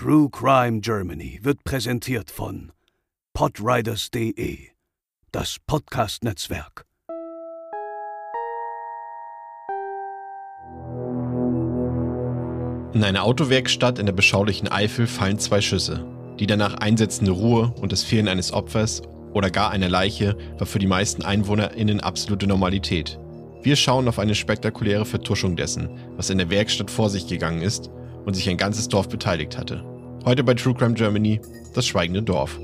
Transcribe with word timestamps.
True 0.00 0.28
Crime 0.30 0.78
Germany 0.80 1.40
wird 1.42 1.64
präsentiert 1.64 2.30
von 2.30 2.70
podriders.de, 3.34 4.68
das 5.32 5.56
Podcast-Netzwerk. 5.66 6.84
In 12.92 13.02
einer 13.02 13.24
Autowerkstatt 13.24 13.98
in 13.98 14.06
der 14.06 14.12
beschaulichen 14.12 14.68
Eifel 14.68 15.08
fallen 15.08 15.40
zwei 15.40 15.60
Schüsse. 15.60 16.06
Die 16.38 16.46
danach 16.46 16.74
einsetzende 16.74 17.32
Ruhe 17.32 17.74
und 17.80 17.90
das 17.90 18.04
Fehlen 18.04 18.28
eines 18.28 18.52
Opfers 18.52 19.02
oder 19.32 19.50
gar 19.50 19.70
einer 19.70 19.88
Leiche 19.88 20.38
war 20.58 20.68
für 20.68 20.78
die 20.78 20.86
meisten 20.86 21.24
EinwohnerInnen 21.24 21.98
absolute 21.98 22.46
Normalität. 22.46 23.18
Wir 23.62 23.74
schauen 23.74 24.06
auf 24.06 24.20
eine 24.20 24.36
spektakuläre 24.36 25.04
Vertuschung 25.04 25.56
dessen, 25.56 25.90
was 26.16 26.30
in 26.30 26.38
der 26.38 26.50
Werkstatt 26.50 26.88
vor 26.88 27.10
sich 27.10 27.26
gegangen 27.26 27.62
ist 27.62 27.90
und 28.28 28.34
sich 28.34 28.50
ein 28.50 28.58
ganzes 28.58 28.88
Dorf 28.88 29.08
beteiligt 29.08 29.56
hatte. 29.56 29.82
Heute 30.26 30.44
bei 30.44 30.52
True 30.52 30.74
Crime 30.74 30.92
Germany, 30.92 31.40
das 31.72 31.86
schweigende 31.86 32.22
Dorf. 32.22 32.60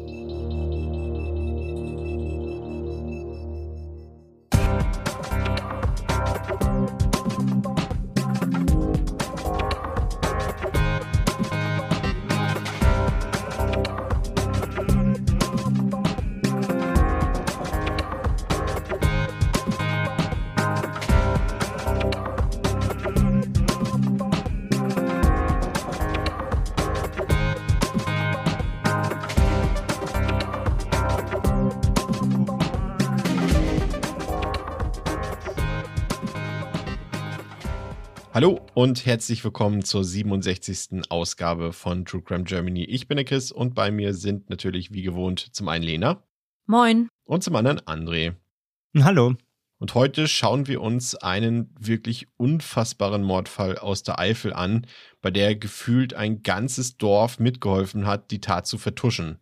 Hallo 38.35 38.67
und 38.75 39.07
herzlich 39.07 39.45
willkommen 39.45 39.85
zur 39.85 40.03
67. 40.03 41.09
Ausgabe 41.09 41.73
von 41.73 42.05
True 42.05 42.21
Crime 42.21 42.43
Germany. 42.43 42.83
Ich 42.83 43.07
bin 43.07 43.15
der 43.15 43.25
Chris 43.25 43.53
und 43.53 43.77
bei 43.77 43.93
mir 43.93 44.13
sind 44.13 44.51
natürlich 44.51 44.93
wie 44.93 45.03
gewohnt 45.03 45.39
zum 45.55 45.69
einen 45.69 45.85
Lena. 45.85 46.21
Moin. 46.67 47.09
Und 47.23 47.45
zum 47.45 47.55
anderen 47.55 47.79
André. 47.83 48.35
Hallo. 48.99 49.37
Und 49.79 49.95
heute 49.95 50.27
schauen 50.27 50.67
wir 50.67 50.81
uns 50.81 51.15
einen 51.15 51.73
wirklich 51.79 52.27
unfassbaren 52.37 53.23
Mordfall 53.23 53.79
aus 53.79 54.03
der 54.03 54.19
Eifel 54.19 54.53
an, 54.53 54.85
bei 55.23 55.31
der 55.31 55.55
gefühlt 55.55 56.15
ein 56.15 56.43
ganzes 56.43 56.97
Dorf 56.97 57.39
mitgeholfen 57.39 58.05
hat, 58.05 58.33
die 58.33 58.41
Tat 58.41 58.67
zu 58.67 58.79
vertuschen. 58.79 59.39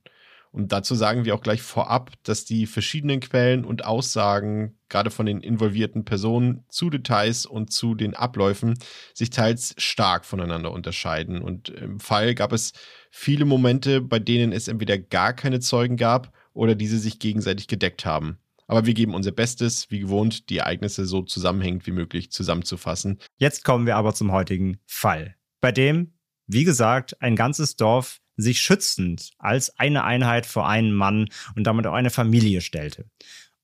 Und 0.53 0.71
dazu 0.71 0.95
sagen 0.95 1.25
wir 1.25 1.35
auch 1.35 1.41
gleich 1.41 1.63
vorab, 1.63 2.13
dass 2.25 2.45
die 2.45 2.67
verschiedenen 2.67 3.21
Quellen 3.21 3.65
und 3.65 3.87
Aussagen, 3.87 4.79
gerade 4.91 5.11
von 5.11 5.25
den 5.25 5.41
involvierten 5.41 6.05
Personen, 6.05 6.65
zu 6.69 6.91
Details 6.91 7.47
und 7.47 7.73
zu 7.73 7.95
den 7.95 8.15
Abläufen 8.15 8.79
sich 9.15 9.31
teils 9.31 9.75
stark 9.79 10.27
voneinander 10.27 10.71
unterscheiden. 10.71 11.41
Und 11.41 11.71
im 11.71 11.99
Fall 11.99 12.35
gab 12.35 12.53
es 12.53 12.75
viele 13.11 13.47
Momente, 13.47 14.03
bei 14.03 14.19
denen 14.19 14.53
es 14.53 14.69
entweder 14.69 14.99
gar 14.99 15.33
keine 15.33 15.61
Zeugen 15.61 15.97
gab 15.97 16.35
oder 16.53 16.75
diese 16.75 16.99
sich 16.99 17.19
gegenseitig 17.19 17.67
gedeckt 17.67 18.05
haben. 18.05 18.39
Aber 18.67 18.87
wir 18.87 18.95
geben 18.95 19.15
unser 19.15 19.33
Bestes, 19.33 19.91
wie 19.91 20.01
gewohnt, 20.01 20.49
die 20.51 20.59
Ereignisse 20.59 21.07
so 21.07 21.23
zusammenhängend 21.23 21.87
wie 21.87 21.93
möglich 21.93 22.31
zusammenzufassen. 22.31 23.19
Jetzt 23.37 23.65
kommen 23.65 23.87
wir 23.87 23.97
aber 23.97 24.15
zum 24.15 24.33
heutigen 24.33 24.79
Fall, 24.87 25.37
bei 25.61 25.73
dem, 25.73 26.13
wie 26.47 26.65
gesagt, 26.65 27.21
ein 27.21 27.37
ganzes 27.37 27.77
Dorf 27.77 28.22
sich 28.37 28.61
schützend 28.61 29.31
als 29.39 29.79
eine 29.79 30.05
Einheit 30.05 30.47
vor 30.47 30.69
einen 30.69 30.93
Mann 30.93 31.29
und 31.57 31.67
damit 31.67 31.87
auch 31.87 31.95
eine 31.95 32.11
Familie 32.11 32.61
stellte. 32.61 33.07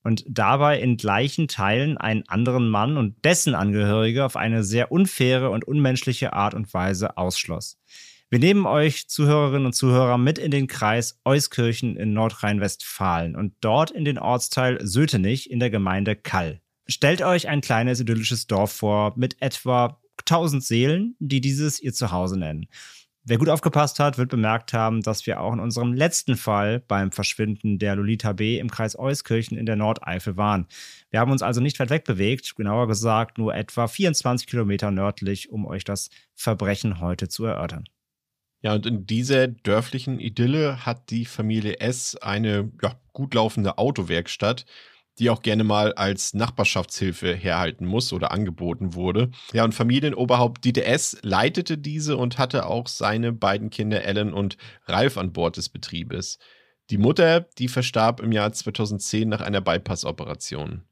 Und 0.03 0.23
dabei 0.27 0.79
in 0.79 0.97
gleichen 0.97 1.47
Teilen 1.47 1.97
einen 1.97 2.27
anderen 2.27 2.69
Mann 2.69 2.97
und 2.97 3.23
dessen 3.25 3.53
Angehörige 3.53 4.23
auf 4.23 4.37
eine 4.37 4.63
sehr 4.63 4.91
unfaire 4.91 5.49
und 5.49 5.65
unmenschliche 5.65 6.33
Art 6.33 6.53
und 6.53 6.73
Weise 6.73 7.17
ausschloss. 7.17 7.77
Wir 8.31 8.39
nehmen 8.39 8.67
euch 8.67 9.09
Zuhörerinnen 9.09 9.65
und 9.65 9.73
Zuhörer 9.73 10.19
mit 10.19 10.37
in 10.37 10.51
den 10.51 10.67
Kreis 10.67 11.19
Euskirchen 11.25 11.97
in 11.97 12.13
Nordrhein-Westfalen 12.13 13.35
und 13.35 13.55
dort 13.59 13.89
in 13.89 14.05
den 14.05 14.19
Ortsteil 14.19 14.77
Sötenich 14.85 15.49
in 15.49 15.59
der 15.59 15.71
Gemeinde 15.71 16.15
Kall. 16.15 16.61
Stellt 16.87 17.23
euch 17.23 17.47
ein 17.47 17.61
kleines 17.61 17.99
idyllisches 17.99 18.45
Dorf 18.45 18.71
vor 18.71 19.13
mit 19.15 19.41
etwa 19.41 19.99
1000 20.19 20.63
Seelen, 20.63 21.15
die 21.19 21.41
dieses 21.41 21.81
ihr 21.81 21.93
Zuhause 21.93 22.37
nennen. 22.37 22.67
Wer 23.25 23.37
gut 23.37 23.49
aufgepasst 23.49 23.99
hat, 23.99 24.17
wird 24.17 24.29
bemerkt 24.29 24.73
haben, 24.73 25.01
dass 25.01 25.25
wir 25.27 25.41
auch 25.41 25.53
in 25.53 25.59
unserem 25.59 25.93
letzten 25.93 26.37
Fall 26.37 26.79
beim 26.79 27.11
Verschwinden 27.11 27.77
der 27.77 27.95
Lolita 27.95 28.33
B 28.33 28.57
im 28.57 28.71
Kreis 28.71 28.97
Euskirchen 28.97 29.57
in 29.57 29.65
der 29.65 29.75
Nordeifel 29.75 30.37
waren. 30.37 30.67
Wir 31.11 31.19
haben 31.19 31.31
uns 31.31 31.41
also 31.41 31.59
nicht 31.59 31.79
weit 31.79 31.89
weg 31.89 32.05
bewegt, 32.05 32.55
genauer 32.55 32.87
gesagt 32.87 33.37
nur 33.37 33.53
etwa 33.53 33.87
24 33.87 34.47
Kilometer 34.47 34.89
nördlich, 34.89 35.51
um 35.51 35.65
euch 35.65 35.83
das 35.83 36.09
Verbrechen 36.33 37.01
heute 37.01 37.27
zu 37.27 37.45
erörtern. 37.45 37.85
Ja, 38.61 38.73
und 38.73 38.85
in 38.85 39.05
dieser 39.05 39.47
dörflichen 39.47 40.19
Idylle 40.19 40.85
hat 40.85 41.09
die 41.11 41.25
Familie 41.25 41.79
S 41.79 42.15
eine 42.15 42.71
ja, 42.81 42.99
gut 43.13 43.33
laufende 43.33 43.77
Autowerkstatt, 43.77 44.65
die 45.19 45.29
auch 45.29 45.41
gerne 45.41 45.63
mal 45.63 45.93
als 45.93 46.33
Nachbarschaftshilfe 46.33 47.33
herhalten 47.33 47.85
muss 47.85 48.13
oder 48.13 48.31
angeboten 48.31 48.93
wurde. 48.93 49.29
Ja, 49.53 49.65
und 49.65 49.75
Familienoberhaupt 49.75 50.63
Dieter 50.63 50.85
S. 50.85 51.17
leitete 51.21 51.77
diese 51.77 52.17
und 52.17 52.37
hatte 52.37 52.65
auch 52.65 52.87
seine 52.87 53.33
beiden 53.33 53.69
Kinder 53.69 54.03
Ellen 54.03 54.33
und 54.33 54.57
Ralf 54.85 55.17
an 55.17 55.33
Bord 55.33 55.57
des 55.57 55.69
Betriebes. 55.69 56.39
Die 56.89 56.97
Mutter, 56.97 57.41
die 57.57 57.67
verstarb 57.67 58.21
im 58.21 58.31
Jahr 58.31 58.51
2010 58.51 59.27
nach 59.29 59.41
einer 59.41 59.61
Bypass-Operation. 59.61 60.83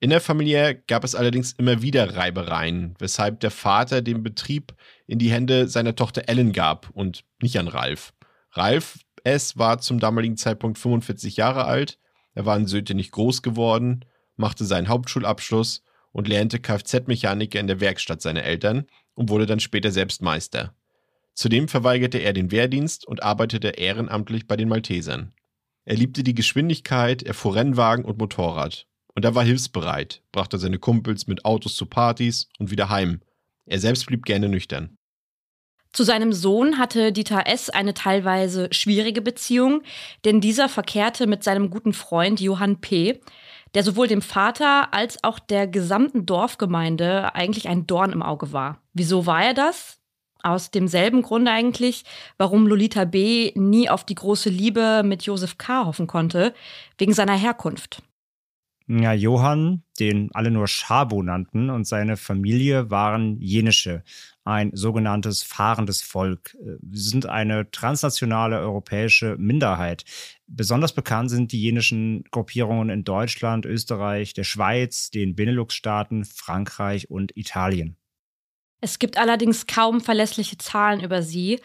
In 0.00 0.10
der 0.10 0.20
Familie 0.20 0.82
gab 0.86 1.04
es 1.04 1.14
allerdings 1.14 1.52
immer 1.52 1.82
wieder 1.82 2.16
Reibereien, 2.16 2.94
weshalb 2.98 3.40
der 3.40 3.50
Vater 3.50 4.02
den 4.02 4.22
Betrieb 4.22 4.74
in 5.06 5.18
die 5.18 5.30
Hände 5.30 5.68
seiner 5.68 5.96
Tochter 5.96 6.24
Ellen 6.26 6.52
gab 6.52 6.90
und 6.90 7.24
nicht 7.40 7.58
an 7.58 7.68
Ralf. 7.68 8.12
Ralf 8.52 8.98
S. 9.24 9.56
war 9.58 9.78
zum 9.78 9.98
damaligen 9.98 10.36
Zeitpunkt 10.36 10.78
45 10.78 11.36
Jahre 11.36 11.64
alt 11.64 11.98
er 12.34 12.46
war 12.46 12.56
in 12.56 12.66
Söte 12.66 12.94
nicht 12.94 13.12
groß 13.12 13.42
geworden, 13.42 14.04
machte 14.36 14.64
seinen 14.64 14.88
Hauptschulabschluss 14.88 15.82
und 16.12 16.28
lernte 16.28 16.58
Kfz-Mechaniker 16.58 17.60
in 17.60 17.66
der 17.66 17.80
Werkstatt 17.80 18.22
seiner 18.22 18.44
Eltern 18.44 18.86
und 19.14 19.28
wurde 19.30 19.46
dann 19.46 19.60
später 19.60 19.90
selbst 19.90 20.22
Meister. 20.22 20.74
Zudem 21.34 21.68
verweigerte 21.68 22.18
er 22.18 22.32
den 22.32 22.50
Wehrdienst 22.50 23.06
und 23.06 23.22
arbeitete 23.22 23.68
ehrenamtlich 23.68 24.46
bei 24.46 24.56
den 24.56 24.68
Maltesern. 24.68 25.32
Er 25.84 25.96
liebte 25.96 26.22
die 26.22 26.34
Geschwindigkeit, 26.34 27.22
er 27.22 27.32
fuhr 27.32 27.54
Rennwagen 27.54 28.04
und 28.04 28.18
Motorrad. 28.18 28.86
Und 29.14 29.24
er 29.24 29.34
war 29.34 29.44
hilfsbereit, 29.44 30.22
brachte 30.32 30.58
seine 30.58 30.78
Kumpels 30.78 31.26
mit 31.26 31.44
Autos 31.44 31.76
zu 31.76 31.86
Partys 31.86 32.48
und 32.58 32.70
wieder 32.70 32.88
heim. 32.88 33.20
Er 33.64 33.78
selbst 33.78 34.06
blieb 34.06 34.24
gerne 34.24 34.48
nüchtern. 34.48 34.97
Zu 35.92 36.04
seinem 36.04 36.32
Sohn 36.32 36.78
hatte 36.78 37.12
Dieter 37.12 37.46
S. 37.46 37.70
eine 37.70 37.94
teilweise 37.94 38.68
schwierige 38.72 39.22
Beziehung, 39.22 39.82
denn 40.24 40.40
dieser 40.40 40.68
verkehrte 40.68 41.26
mit 41.26 41.42
seinem 41.42 41.70
guten 41.70 41.92
Freund 41.92 42.40
Johann 42.40 42.80
P., 42.80 43.20
der 43.74 43.82
sowohl 43.82 44.06
dem 44.06 44.22
Vater 44.22 44.94
als 44.94 45.22
auch 45.24 45.38
der 45.38 45.66
gesamten 45.66 46.24
Dorfgemeinde 46.24 47.34
eigentlich 47.34 47.68
ein 47.68 47.86
Dorn 47.86 48.12
im 48.12 48.22
Auge 48.22 48.52
war. 48.52 48.80
Wieso 48.94 49.26
war 49.26 49.44
er 49.44 49.54
das? 49.54 50.00
Aus 50.42 50.70
demselben 50.70 51.22
Grunde 51.22 51.50
eigentlich, 51.50 52.04
warum 52.38 52.66
Lolita 52.66 53.04
B. 53.04 53.52
nie 53.56 53.90
auf 53.90 54.04
die 54.04 54.14
große 54.14 54.50
Liebe 54.50 55.02
mit 55.04 55.22
Josef 55.22 55.58
K. 55.58 55.84
hoffen 55.84 56.06
konnte, 56.06 56.54
wegen 56.96 57.12
seiner 57.12 57.36
Herkunft. 57.36 58.02
Ja, 58.90 59.12
Johann, 59.12 59.82
den 60.00 60.30
alle 60.32 60.50
nur 60.50 60.66
Schabo 60.66 61.22
nannten, 61.22 61.68
und 61.68 61.86
seine 61.86 62.16
Familie 62.16 62.90
waren 62.90 63.38
jenische, 63.38 64.02
ein 64.48 64.70
sogenanntes 64.74 65.42
fahrendes 65.42 66.00
Volk. 66.00 66.56
Sie 66.90 67.10
sind 67.10 67.26
eine 67.26 67.70
transnationale 67.70 68.58
europäische 68.58 69.36
Minderheit. 69.38 70.04
Besonders 70.46 70.94
bekannt 70.94 71.30
sind 71.30 71.52
die 71.52 71.60
jenischen 71.60 72.24
Gruppierungen 72.30 72.88
in 72.88 73.04
Deutschland, 73.04 73.66
Österreich, 73.66 74.32
der 74.32 74.44
Schweiz, 74.44 75.10
den 75.10 75.36
Benelux-Staaten, 75.36 76.24
Frankreich 76.24 77.10
und 77.10 77.36
Italien. 77.36 77.96
Es 78.80 78.98
gibt 78.98 79.18
allerdings 79.18 79.66
kaum 79.66 80.00
verlässliche 80.00 80.56
Zahlen 80.56 81.00
über 81.00 81.22
sie. 81.22 81.60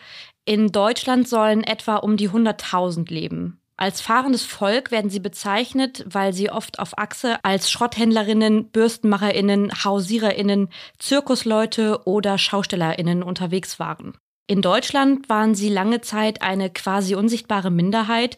In 0.46 0.72
Deutschland 0.72 1.28
sollen 1.28 1.63
etwa 1.63 1.96
um 1.98 2.18
die 2.18 2.30
100.000 2.30 3.12
leben. 3.13 3.62
Als 3.75 4.02
fahrendes 4.02 4.44
Volk 4.44 4.92
werden 4.92 5.10
sie 5.10 5.20
bezeichnet, 5.20 6.06
weil 6.08 6.34
sie 6.34 6.52
oft 6.52 6.80
auf 6.80 6.98
Achse 6.98 7.44
als 7.44 7.72
Schrotthändlerinnen, 7.72 8.70
Bürstenmacherinnen, 8.70 9.72
Hausiererinnen, 9.84 10.70
Zirkusleute 11.00 12.02
oder 12.06 12.38
Schaustellerinnen 12.38 13.24
unterwegs 13.24 13.80
waren. 13.80 14.14
In 14.46 14.62
Deutschland 14.62 15.30
waren 15.30 15.56
sie 15.56 15.70
lange 15.70 16.02
Zeit 16.02 16.42
eine 16.42 16.70
quasi 16.70 17.16
unsichtbare 17.16 17.72
Minderheit, 17.72 18.38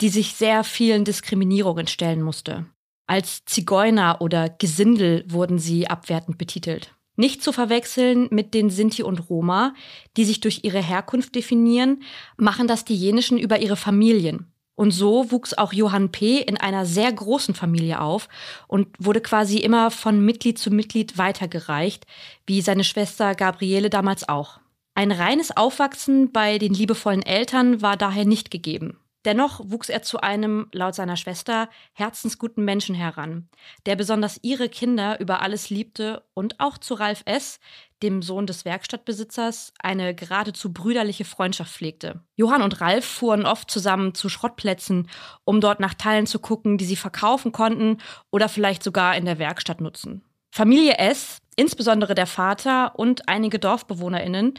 die 0.00 0.08
sich 0.08 0.34
sehr 0.34 0.64
vielen 0.64 1.04
Diskriminierungen 1.04 1.86
stellen 1.86 2.22
musste. 2.22 2.66
Als 3.06 3.44
Zigeuner 3.44 4.16
oder 4.20 4.48
Gesindel 4.48 5.24
wurden 5.28 5.58
sie 5.58 5.88
abwertend 5.88 6.38
betitelt. 6.38 6.94
Nicht 7.16 7.42
zu 7.42 7.52
verwechseln 7.52 8.28
mit 8.30 8.54
den 8.54 8.70
Sinti 8.70 9.02
und 9.02 9.28
Roma, 9.28 9.74
die 10.16 10.24
sich 10.24 10.40
durch 10.40 10.60
ihre 10.62 10.82
Herkunft 10.82 11.34
definieren, 11.34 12.02
machen 12.36 12.66
das 12.66 12.86
die 12.86 12.96
Jenischen 12.96 13.38
über 13.38 13.60
ihre 13.60 13.76
Familien. 13.76 14.51
Und 14.82 14.90
so 14.90 15.30
wuchs 15.30 15.54
auch 15.54 15.72
Johann 15.72 16.10
P. 16.10 16.40
in 16.40 16.56
einer 16.56 16.86
sehr 16.86 17.12
großen 17.12 17.54
Familie 17.54 18.00
auf 18.00 18.28
und 18.66 18.88
wurde 18.98 19.20
quasi 19.20 19.58
immer 19.58 19.92
von 19.92 20.24
Mitglied 20.24 20.58
zu 20.58 20.72
Mitglied 20.72 21.16
weitergereicht, 21.16 22.04
wie 22.48 22.62
seine 22.62 22.82
Schwester 22.82 23.36
Gabriele 23.36 23.90
damals 23.90 24.28
auch. 24.28 24.58
Ein 24.96 25.12
reines 25.12 25.56
Aufwachsen 25.56 26.32
bei 26.32 26.58
den 26.58 26.74
liebevollen 26.74 27.22
Eltern 27.22 27.80
war 27.80 27.96
daher 27.96 28.24
nicht 28.24 28.50
gegeben. 28.50 28.98
Dennoch 29.24 29.60
wuchs 29.62 29.88
er 29.88 30.02
zu 30.02 30.20
einem, 30.20 30.66
laut 30.72 30.96
seiner 30.96 31.16
Schwester, 31.16 31.68
herzensguten 31.92 32.64
Menschen 32.64 32.96
heran, 32.96 33.48
der 33.86 33.94
besonders 33.94 34.40
ihre 34.42 34.68
Kinder 34.68 35.20
über 35.20 35.42
alles 35.42 35.70
liebte 35.70 36.24
und 36.34 36.58
auch 36.58 36.76
zu 36.76 36.94
Ralf 36.94 37.22
S., 37.24 37.60
dem 38.02 38.22
Sohn 38.22 38.46
des 38.46 38.64
Werkstattbesitzers, 38.64 39.72
eine 39.78 40.14
geradezu 40.14 40.72
brüderliche 40.72 41.24
Freundschaft 41.24 41.72
pflegte. 41.72 42.20
Johann 42.36 42.62
und 42.62 42.80
Ralf 42.80 43.04
fuhren 43.04 43.46
oft 43.46 43.70
zusammen 43.70 44.14
zu 44.14 44.28
Schrottplätzen, 44.28 45.08
um 45.44 45.60
dort 45.60 45.80
nach 45.80 45.94
Teilen 45.94 46.26
zu 46.26 46.38
gucken, 46.38 46.78
die 46.78 46.84
sie 46.84 46.96
verkaufen 46.96 47.52
konnten 47.52 47.98
oder 48.30 48.48
vielleicht 48.48 48.82
sogar 48.82 49.16
in 49.16 49.24
der 49.24 49.38
Werkstatt 49.38 49.80
nutzen. 49.80 50.22
Familie 50.50 50.98
S, 50.98 51.38
insbesondere 51.56 52.14
der 52.14 52.26
Vater 52.26 52.98
und 52.98 53.28
einige 53.28 53.58
DorfbewohnerInnen, 53.58 54.54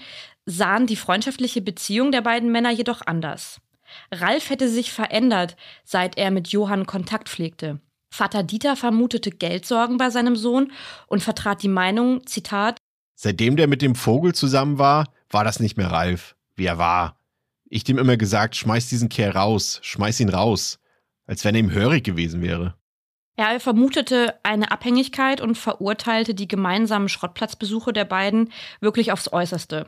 sahen 0.46 0.88
die 0.88 0.96
freundschaftliche 0.96 1.62
Beziehung 1.62 2.12
der 2.12 2.22
beiden 2.22 2.52
Männer 2.52 2.72
jedoch 2.72 3.02
anders. 3.06 3.62
Ralf 4.12 4.50
hätte 4.50 4.70
sich 4.70 4.92
verändert, 4.92 5.56
seit 5.84 6.18
er 6.18 6.32
mit 6.32 6.48
Johann 6.50 6.86
Kontakt 6.86 7.30
pflegte. 7.30 7.80
Vater 8.14 8.44
Dieter 8.44 8.76
vermutete 8.76 9.32
Geldsorgen 9.32 9.98
bei 9.98 10.10
seinem 10.10 10.36
Sohn 10.36 10.72
und 11.08 11.24
vertrat 11.24 11.64
die 11.64 11.68
Meinung, 11.68 12.26
Zitat, 12.28 12.78
Seitdem 13.16 13.56
der 13.56 13.68
mit 13.68 13.82
dem 13.82 13.96
Vogel 13.96 14.34
zusammen 14.34 14.78
war, 14.78 15.14
war 15.30 15.44
das 15.44 15.60
nicht 15.60 15.78
mehr 15.78 15.92
Ralf, 15.92 16.36
wie 16.56 16.66
er 16.66 16.78
war. 16.78 17.18
Ich 17.66 17.84
dem 17.84 17.98
immer 17.98 18.18
gesagt, 18.18 18.56
schmeiß 18.56 18.90
diesen 18.90 19.10
Kerl 19.10 19.32
raus, 19.32 19.80
schmeiß 19.82 20.20
ihn 20.20 20.30
raus, 20.30 20.80
als 21.26 21.44
wenn 21.46 21.56
er 21.56 21.60
ihm 21.60 21.72
hörig 21.72 22.04
gewesen 22.04 22.42
wäre. 22.42 22.76
Er 23.36 23.60
vermutete 23.60 24.36
eine 24.44 24.72
Abhängigkeit 24.72 25.42
und 25.42 25.58
verurteilte 25.58 26.36
die 26.36 26.48
gemeinsamen 26.48 27.10
Schrottplatzbesuche 27.10 27.92
der 27.92 28.06
beiden 28.06 28.52
wirklich 28.80 29.12
aufs 29.12 29.32
Äußerste. 29.32 29.88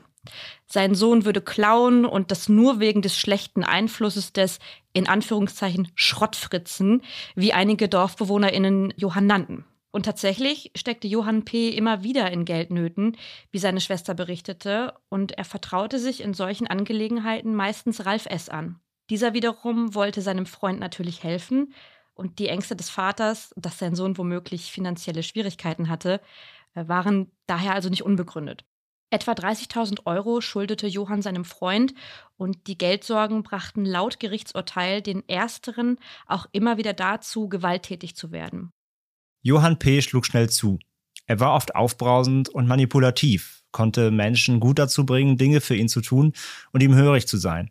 Sein 0.65 0.95
Sohn 0.95 1.25
würde 1.25 1.41
klauen 1.41 2.05
und 2.05 2.31
das 2.31 2.49
nur 2.49 2.79
wegen 2.79 3.03
des 3.03 3.15
schlechten 3.15 3.63
Einflusses 3.63 4.33
des, 4.33 4.57
in 4.93 5.07
Anführungszeichen, 5.07 5.91
Schrottfritzen, 5.93 7.03
wie 7.35 7.53
einige 7.53 7.87
DorfbewohnerInnen 7.87 8.93
Johann 8.97 9.27
nannten. 9.27 9.65
Und 9.95 10.03
tatsächlich 10.03 10.71
steckte 10.75 11.07
Johann 11.07 11.45
P. 11.45 11.69
immer 11.69 12.03
wieder 12.03 12.29
in 12.29 12.43
Geldnöten, 12.43 13.15
wie 13.51 13.59
seine 13.59 13.79
Schwester 13.79 14.13
berichtete, 14.13 14.93
und 15.07 15.31
er 15.37 15.45
vertraute 15.45 15.99
sich 15.99 16.19
in 16.19 16.33
solchen 16.33 16.67
Angelegenheiten 16.67 17.55
meistens 17.55 18.05
Ralf 18.05 18.25
S. 18.25 18.49
an. 18.49 18.81
Dieser 19.09 19.33
wiederum 19.33 19.95
wollte 19.95 20.19
seinem 20.21 20.47
Freund 20.47 20.81
natürlich 20.81 21.23
helfen, 21.23 21.73
und 22.13 22.39
die 22.39 22.49
Ängste 22.49 22.75
des 22.75 22.89
Vaters, 22.89 23.53
dass 23.55 23.79
sein 23.79 23.95
Sohn 23.95 24.17
womöglich 24.17 24.69
finanzielle 24.69 25.23
Schwierigkeiten 25.23 25.87
hatte, 25.87 26.19
äh, 26.73 26.85
waren 26.89 27.31
daher 27.47 27.73
also 27.73 27.87
nicht 27.87 28.03
unbegründet. 28.03 28.65
Etwa 29.11 29.31
30.000 29.31 30.05
Euro 30.05 30.41
schuldete 30.41 30.87
Johann 30.87 31.21
seinem 31.21 31.45
Freund 31.45 31.93
und 32.35 32.67
die 32.67 32.77
Geldsorgen 32.77 33.43
brachten 33.43 33.85
laut 33.85 34.19
Gerichtsurteil 34.19 35.01
den 35.01 35.23
Ersteren 35.29 35.99
auch 36.27 36.47
immer 36.51 36.75
wieder 36.77 36.91
dazu, 36.91 37.47
gewalttätig 37.47 38.17
zu 38.17 38.33
werden. 38.33 38.73
Johann 39.45 39.77
P. 39.77 40.01
schlug 40.01 40.25
schnell 40.25 40.49
zu. 40.49 40.79
Er 41.27 41.39
war 41.39 41.53
oft 41.53 41.75
aufbrausend 41.75 42.49
und 42.49 42.65
manipulativ, 42.65 43.61
konnte 43.69 44.09
Menschen 44.09 44.59
gut 44.59 44.79
dazu 44.79 45.05
bringen, 45.05 45.37
Dinge 45.37 45.61
für 45.61 45.75
ihn 45.75 45.87
zu 45.87 46.01
tun 46.01 46.33
und 46.71 46.81
ihm 46.81 46.95
hörig 46.95 47.27
zu 47.27 47.37
sein. 47.37 47.69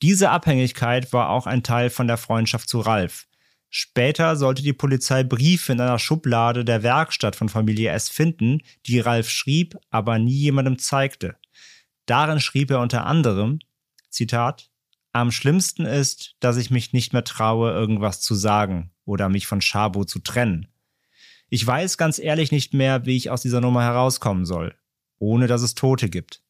Diese 0.00 0.30
Abhängigkeit 0.30 1.12
war 1.12 1.28
auch 1.28 1.46
ein 1.46 1.62
Teil 1.62 1.90
von 1.90 2.06
der 2.06 2.16
Freundschaft 2.16 2.70
zu 2.70 2.80
Ralf. 2.80 3.26
Später 3.68 4.36
sollte 4.36 4.62
die 4.62 4.72
Polizei 4.72 5.24
Briefe 5.24 5.72
in 5.72 5.80
einer 5.82 5.98
Schublade 5.98 6.64
der 6.64 6.82
Werkstatt 6.82 7.36
von 7.36 7.50
Familie 7.50 7.90
S 7.90 8.08
finden, 8.08 8.62
die 8.86 8.98
Ralf 8.98 9.28
schrieb, 9.28 9.76
aber 9.90 10.18
nie 10.18 10.32
jemandem 10.32 10.78
zeigte. 10.78 11.36
Darin 12.06 12.40
schrieb 12.40 12.70
er 12.70 12.80
unter 12.80 13.04
anderem, 13.04 13.58
Zitat, 14.08 14.70
Am 15.12 15.32
schlimmsten 15.32 15.84
ist, 15.84 16.36
dass 16.40 16.56
ich 16.56 16.70
mich 16.70 16.94
nicht 16.94 17.12
mehr 17.12 17.24
traue, 17.24 17.72
irgendwas 17.72 18.22
zu 18.22 18.34
sagen 18.34 18.90
oder 19.04 19.28
mich 19.28 19.46
von 19.46 19.60
Schabo 19.60 20.06
zu 20.06 20.20
trennen. 20.20 20.68
Ich 21.48 21.66
weiß 21.66 21.98
ganz 21.98 22.18
ehrlich 22.18 22.52
nicht 22.52 22.74
mehr, 22.74 23.06
wie 23.06 23.16
ich 23.16 23.30
aus 23.30 23.42
dieser 23.42 23.60
Nummer 23.60 23.82
herauskommen 23.82 24.44
soll, 24.44 24.74
ohne 25.18 25.46
dass 25.46 25.62
es 25.62 25.74
Tote 25.74 26.08
gibt. 26.08 26.42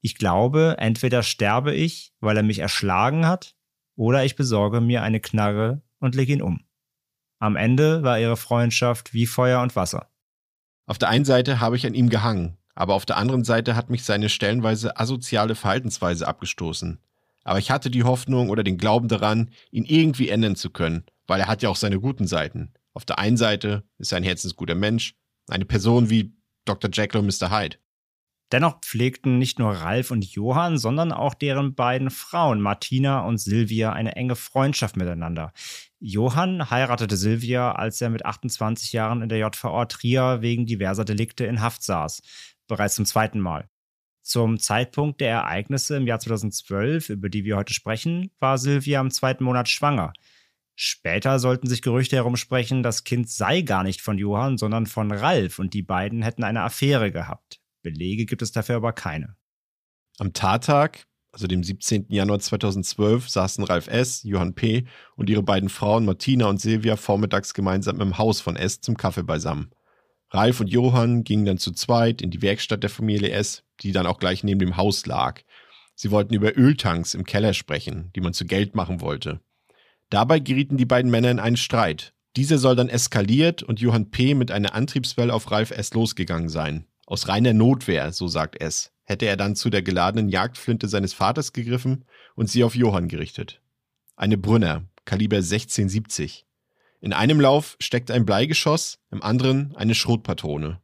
Ich 0.00 0.16
glaube, 0.16 0.76
entweder 0.78 1.22
sterbe 1.22 1.74
ich, 1.74 2.12
weil 2.20 2.36
er 2.36 2.42
mich 2.42 2.58
erschlagen 2.58 3.26
hat, 3.26 3.54
oder 3.94 4.24
ich 4.24 4.36
besorge 4.36 4.80
mir 4.80 5.02
eine 5.02 5.20
Knarre 5.20 5.82
und 5.98 6.14
leg 6.14 6.28
ihn 6.28 6.42
um. 6.42 6.64
Am 7.38 7.56
Ende 7.56 8.02
war 8.02 8.18
ihre 8.18 8.36
Freundschaft 8.36 9.14
wie 9.14 9.26
Feuer 9.26 9.62
und 9.62 9.76
Wasser. 9.76 10.10
Auf 10.86 10.98
der 10.98 11.08
einen 11.08 11.24
Seite 11.24 11.60
habe 11.60 11.76
ich 11.76 11.86
an 11.86 11.94
ihm 11.94 12.08
gehangen, 12.08 12.56
aber 12.74 12.94
auf 12.94 13.06
der 13.06 13.16
anderen 13.16 13.44
Seite 13.44 13.76
hat 13.76 13.90
mich 13.90 14.04
seine 14.04 14.28
stellenweise 14.28 14.98
asoziale 14.98 15.54
Verhaltensweise 15.54 16.26
abgestoßen. 16.26 16.98
Aber 17.44 17.58
ich 17.58 17.70
hatte 17.70 17.90
die 17.90 18.04
Hoffnung 18.04 18.50
oder 18.50 18.62
den 18.62 18.78
Glauben 18.78 19.08
daran, 19.08 19.50
ihn 19.70 19.84
irgendwie 19.84 20.28
ändern 20.28 20.56
zu 20.56 20.70
können, 20.70 21.04
weil 21.26 21.40
er 21.40 21.48
hat 21.48 21.62
ja 21.62 21.68
auch 21.68 21.76
seine 21.76 22.00
guten 22.00 22.26
Seiten. 22.26 22.72
Auf 22.94 23.04
der 23.04 23.18
einen 23.18 23.36
Seite 23.36 23.84
ist 23.98 24.12
er 24.12 24.18
ein 24.18 24.24
herzensguter 24.24 24.74
Mensch, 24.74 25.14
eine 25.48 25.64
Person 25.64 26.10
wie 26.10 26.36
Dr. 26.64 26.90
Jekyll 26.92 27.20
und 27.20 27.26
Mr. 27.26 27.50
Hyde. 27.50 27.78
Dennoch 28.52 28.80
pflegten 28.82 29.38
nicht 29.38 29.58
nur 29.58 29.72
Ralf 29.72 30.10
und 30.10 30.26
Johann, 30.26 30.76
sondern 30.76 31.10
auch 31.10 31.32
deren 31.32 31.74
beiden 31.74 32.10
Frauen 32.10 32.60
Martina 32.60 33.20
und 33.20 33.38
Silvia 33.38 33.94
eine 33.94 34.14
enge 34.14 34.36
Freundschaft 34.36 34.98
miteinander. 34.98 35.54
Johann 36.00 36.70
heiratete 36.70 37.16
Silvia, 37.16 37.72
als 37.72 38.00
er 38.02 38.10
mit 38.10 38.26
28 38.26 38.92
Jahren 38.92 39.22
in 39.22 39.30
der 39.30 39.38
JVA 39.38 39.86
Trier 39.86 40.42
wegen 40.42 40.66
diverser 40.66 41.06
Delikte 41.06 41.46
in 41.46 41.62
Haft 41.62 41.82
saß, 41.82 42.20
bereits 42.68 42.96
zum 42.96 43.06
zweiten 43.06 43.40
Mal. 43.40 43.70
Zum 44.20 44.58
Zeitpunkt 44.58 45.22
der 45.22 45.30
Ereignisse 45.30 45.96
im 45.96 46.06
Jahr 46.06 46.20
2012, 46.20 47.08
über 47.08 47.30
die 47.30 47.44
wir 47.44 47.56
heute 47.56 47.72
sprechen, 47.72 48.30
war 48.38 48.58
Silvia 48.58 49.00
im 49.00 49.10
zweiten 49.10 49.44
Monat 49.44 49.70
schwanger. 49.70 50.12
Später 50.84 51.38
sollten 51.38 51.68
sich 51.68 51.80
Gerüchte 51.80 52.16
herumsprechen, 52.16 52.82
das 52.82 53.04
Kind 53.04 53.30
sei 53.30 53.60
gar 53.60 53.84
nicht 53.84 54.00
von 54.00 54.18
Johann, 54.18 54.58
sondern 54.58 54.86
von 54.86 55.12
Ralf 55.12 55.60
und 55.60 55.74
die 55.74 55.82
beiden 55.82 56.22
hätten 56.22 56.42
eine 56.42 56.62
Affäre 56.62 57.12
gehabt. 57.12 57.60
Belege 57.82 58.26
gibt 58.26 58.42
es 58.42 58.50
dafür 58.50 58.78
aber 58.78 58.92
keine. 58.92 59.36
Am 60.18 60.32
Tattag, 60.32 61.06
also 61.30 61.46
dem 61.46 61.62
17. 61.62 62.06
Januar 62.08 62.40
2012, 62.40 63.28
saßen 63.28 63.62
Ralf 63.62 63.86
S., 63.86 64.24
Johann 64.24 64.56
P. 64.56 64.88
und 65.14 65.30
ihre 65.30 65.44
beiden 65.44 65.68
Frauen 65.68 66.04
Martina 66.04 66.46
und 66.46 66.60
Silvia 66.60 66.96
vormittags 66.96 67.54
gemeinsam 67.54 68.00
im 68.00 68.18
Haus 68.18 68.40
von 68.40 68.56
S. 68.56 68.80
zum 68.80 68.96
Kaffee 68.96 69.22
beisammen. 69.22 69.70
Ralf 70.30 70.58
und 70.58 70.66
Johann 70.66 71.22
gingen 71.22 71.44
dann 71.44 71.58
zu 71.58 71.70
zweit 71.70 72.20
in 72.20 72.32
die 72.32 72.42
Werkstatt 72.42 72.82
der 72.82 72.90
Familie 72.90 73.30
S., 73.30 73.62
die 73.82 73.92
dann 73.92 74.06
auch 74.06 74.18
gleich 74.18 74.42
neben 74.42 74.58
dem 74.58 74.76
Haus 74.76 75.06
lag. 75.06 75.42
Sie 75.94 76.10
wollten 76.10 76.34
über 76.34 76.56
Öltanks 76.56 77.14
im 77.14 77.22
Keller 77.22 77.54
sprechen, 77.54 78.10
die 78.16 78.20
man 78.20 78.32
zu 78.32 78.46
Geld 78.46 78.74
machen 78.74 79.00
wollte. 79.00 79.40
Dabei 80.12 80.40
gerieten 80.40 80.76
die 80.76 80.84
beiden 80.84 81.10
Männer 81.10 81.30
in 81.30 81.38
einen 81.38 81.56
Streit. 81.56 82.12
Dieser 82.36 82.58
soll 82.58 82.76
dann 82.76 82.90
eskaliert 82.90 83.62
und 83.62 83.80
Johann 83.80 84.10
P. 84.10 84.34
mit 84.34 84.50
einer 84.50 84.74
Antriebswelle 84.74 85.32
auf 85.32 85.50
Ralf 85.50 85.70
S. 85.70 85.94
losgegangen 85.94 86.50
sein. 86.50 86.84
Aus 87.06 87.28
reiner 87.28 87.54
Notwehr, 87.54 88.12
so 88.12 88.28
sagt 88.28 88.60
es, 88.60 88.92
hätte 89.04 89.24
er 89.24 89.38
dann 89.38 89.56
zu 89.56 89.70
der 89.70 89.80
geladenen 89.80 90.28
Jagdflinte 90.28 90.86
seines 90.86 91.14
Vaters 91.14 91.54
gegriffen 91.54 92.04
und 92.34 92.50
sie 92.50 92.62
auf 92.62 92.74
Johann 92.74 93.08
gerichtet. 93.08 93.62
Eine 94.14 94.36
Brünner, 94.36 94.84
Kaliber 95.06 95.38
1670. 95.38 96.44
In 97.00 97.14
einem 97.14 97.40
Lauf 97.40 97.78
steckt 97.80 98.10
ein 98.10 98.26
Bleigeschoss, 98.26 98.98
im 99.10 99.22
anderen 99.22 99.74
eine 99.76 99.94
Schrotpatrone. 99.94 100.78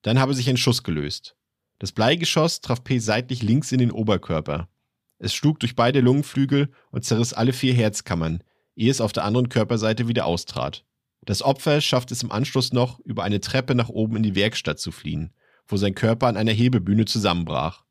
Dann 0.00 0.18
habe 0.18 0.32
sich 0.32 0.48
ein 0.48 0.56
Schuss 0.56 0.82
gelöst. 0.82 1.36
Das 1.80 1.92
Bleigeschoss 1.92 2.62
traf 2.62 2.82
P 2.82 2.98
seitlich 2.98 3.42
links 3.42 3.72
in 3.72 3.78
den 3.78 3.90
Oberkörper. 3.90 4.70
Es 5.18 5.34
schlug 5.34 5.60
durch 5.60 5.76
beide 5.76 6.00
Lungenflügel 6.00 6.70
und 6.90 7.04
zerriss 7.04 7.34
alle 7.34 7.52
vier 7.52 7.74
Herzkammern, 7.74 8.42
ehe 8.76 8.90
es 8.90 9.00
auf 9.00 9.12
der 9.12 9.24
anderen 9.24 9.48
Körperseite 9.48 10.08
wieder 10.08 10.26
austrat. 10.26 10.84
Das 11.22 11.42
Opfer 11.42 11.80
schafft 11.80 12.10
es 12.12 12.22
im 12.22 12.32
Anschluss 12.32 12.72
noch, 12.72 13.00
über 13.00 13.22
eine 13.22 13.40
Treppe 13.40 13.74
nach 13.74 13.88
oben 13.88 14.16
in 14.16 14.22
die 14.22 14.34
Werkstatt 14.34 14.78
zu 14.78 14.92
fliehen 14.92 15.32
wo 15.66 15.76
sein 15.76 15.94
Körper 15.94 16.26
an 16.26 16.36
einer 16.36 16.52
Hebebühne 16.52 17.04
zusammenbrach. 17.04 17.84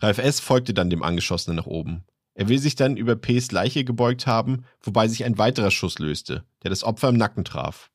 Ralf 0.00 0.18
S. 0.18 0.40
folgte 0.40 0.74
dann 0.74 0.90
dem 0.90 1.02
Angeschossenen 1.02 1.56
nach 1.56 1.66
oben. 1.66 2.04
Er 2.34 2.48
will 2.48 2.58
sich 2.58 2.76
dann 2.76 2.96
über 2.96 3.16
P.s 3.16 3.50
Leiche 3.50 3.84
gebeugt 3.84 4.26
haben, 4.26 4.64
wobei 4.80 5.08
sich 5.08 5.24
ein 5.24 5.38
weiterer 5.38 5.72
Schuss 5.72 5.98
löste, 5.98 6.44
der 6.62 6.70
das 6.70 6.84
Opfer 6.84 7.08
im 7.08 7.16
Nacken 7.16 7.44
traf. 7.44 7.90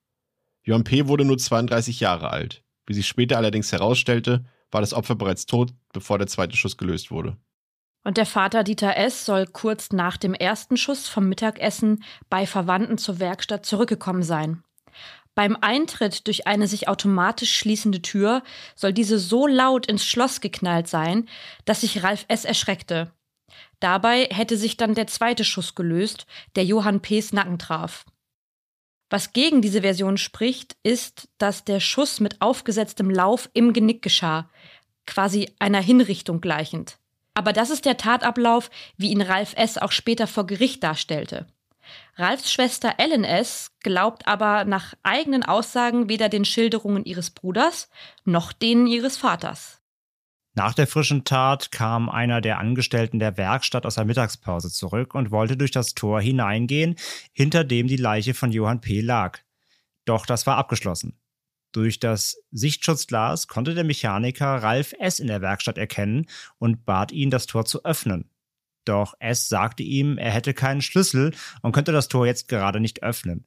Johann 0.64 0.84
P. 0.84 1.08
wurde 1.08 1.24
nur 1.24 1.38
32 1.38 2.00
Jahre 2.02 2.30
alt. 2.30 2.64
Wie 2.86 2.94
sich 2.94 3.08
später 3.08 3.38
allerdings 3.38 3.72
herausstellte, 3.72 4.46
war 4.72 4.82
das 4.82 4.94
Opfer 4.94 5.16
bereits 5.16 5.46
tot, 5.46 5.74
bevor 5.94 6.18
der 6.18 6.28
zweite 6.28 6.58
Schuss 6.58 6.78
gelöst 6.78 7.12
wurde. 7.12 7.38
Und 8.04 8.18
der 8.18 8.26
Vater 8.26 8.64
Dieter 8.64 8.98
S. 8.98 9.26
soll 9.26 9.46
kurz 9.48 9.92
nach 9.92 10.18
dem 10.18 10.34
ersten 10.34 10.78
Schuss 10.78 11.08
vom 11.08 11.30
Mittagessen 11.30 12.04
bei 12.30 12.46
Verwandten 12.46 12.98
zur 12.98 13.20
Werkstatt 13.20 13.66
zurückgekommen 13.66 14.24
sein. 14.24 14.64
Beim 15.36 15.58
Eintritt 15.62 16.28
durch 16.28 16.46
eine 16.46 16.68
sich 16.68 16.88
automatisch 16.88 17.56
schließende 17.56 18.02
Tür 18.02 18.44
soll 18.76 18.94
diese 18.94 19.18
so 19.18 19.48
laut 19.48 19.88
ins 19.88 20.06
Schloss 20.06 20.42
geknallt 20.42 20.88
sein, 20.88 21.28
dass 21.66 21.82
sich 21.82 22.04
Ralf 22.04 22.26
S. 22.28 22.46
erschreckte. 22.46 23.12
Dabei 23.80 24.28
hätte 24.32 24.58
sich 24.58 24.78
dann 24.78 24.96
der 24.96 25.08
zweite 25.08 25.44
Schuss 25.44 25.76
gelöst, 25.76 26.28
der 26.56 26.66
Johann 26.66 27.02
P.s 27.02 27.34
Nacken 27.34 27.58
traf. 27.58 28.06
Was 29.10 29.34
gegen 29.34 29.62
diese 29.62 29.82
Version 29.82 30.18
spricht, 30.18 30.76
ist, 30.84 31.30
dass 31.38 31.66
der 31.66 31.80
Schuss 31.80 32.20
mit 32.20 32.42
aufgesetztem 32.42 33.10
Lauf 33.10 33.50
im 33.54 33.74
Genick 33.74 34.02
geschah, 34.02 34.50
quasi 35.06 35.52
einer 35.60 35.82
Hinrichtung 35.82 36.42
gleichend. 36.42 36.98
Aber 37.34 37.54
das 37.54 37.70
ist 37.70 37.86
der 37.86 37.98
Tatablauf, 37.98 38.70
wie 38.98 39.12
ihn 39.12 39.22
Ralf 39.22 39.54
S. 39.56 39.78
auch 39.78 39.92
später 39.92 40.28
vor 40.28 40.46
Gericht 40.46 40.84
darstellte. 40.84 41.48
Ralfs 42.16 42.52
Schwester 42.52 42.96
Ellen 42.98 43.24
S. 43.24 43.72
glaubt 43.82 44.28
aber 44.28 44.66
nach 44.66 44.94
eigenen 45.04 45.44
Aussagen 45.44 46.10
weder 46.10 46.30
den 46.30 46.46
Schilderungen 46.46 47.06
ihres 47.06 47.32
Bruders 47.32 47.90
noch 48.24 48.54
denen 48.54 48.88
ihres 48.88 49.18
Vaters. 49.18 49.82
Nach 50.56 50.76
der 50.76 50.86
frischen 50.86 51.24
Tat 51.24 51.72
kam 51.72 52.10
einer 52.10 52.40
der 52.40 52.60
Angestellten 52.60 53.18
der 53.18 53.38
Werkstatt 53.38 53.88
aus 53.88 53.96
der 53.96 54.06
Mittagspause 54.06 54.70
zurück 54.70 55.16
und 55.16 55.32
wollte 55.32 55.58
durch 55.58 55.72
das 55.72 55.96
Tor 55.96 56.22
hineingehen, 56.22 56.96
hinter 57.34 57.64
dem 57.64 57.88
die 57.88 57.98
Leiche 57.98 58.36
von 58.36 58.52
Johann 58.52 58.80
P. 58.80 59.02
lag. 59.02 59.40
Doch 60.06 60.28
das 60.28 60.46
war 60.46 60.58
abgeschlossen. 60.58 61.18
Durch 61.74 62.00
das 62.00 62.38
Sichtschutzglas 62.52 63.48
konnte 63.48 63.74
der 63.74 63.84
Mechaniker 63.84 64.46
Ralf 64.46 64.94
S. 65.00 65.20
in 65.20 65.28
der 65.28 65.42
Werkstatt 65.42 65.80
erkennen 65.80 66.28
und 66.60 66.86
bat 66.86 67.12
ihn, 67.12 67.32
das 67.32 67.48
Tor 67.48 67.66
zu 67.66 67.84
öffnen. 67.84 68.30
Doch 68.86 69.16
S 69.20 69.50
sagte 69.50 69.82
ihm, 69.82 70.20
er 70.20 70.32
hätte 70.32 70.54
keinen 70.54 70.82
Schlüssel 70.82 71.34
und 71.62 71.72
könnte 71.72 71.92
das 71.92 72.10
Tor 72.10 72.28
jetzt 72.28 72.48
gerade 72.48 72.80
nicht 72.80 73.02
öffnen. 73.02 73.46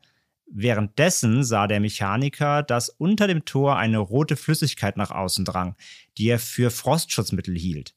Währenddessen 0.50 1.44
sah 1.44 1.68
der 1.68 1.78
Mechaniker, 1.78 2.64
dass 2.64 2.88
unter 2.88 3.28
dem 3.28 3.44
Tor 3.44 3.76
eine 3.76 3.98
rote 3.98 4.36
Flüssigkeit 4.36 4.96
nach 4.96 5.12
außen 5.12 5.44
drang, 5.44 5.76
die 6.18 6.28
er 6.28 6.40
für 6.40 6.70
Frostschutzmittel 6.70 7.56
hielt. 7.56 7.94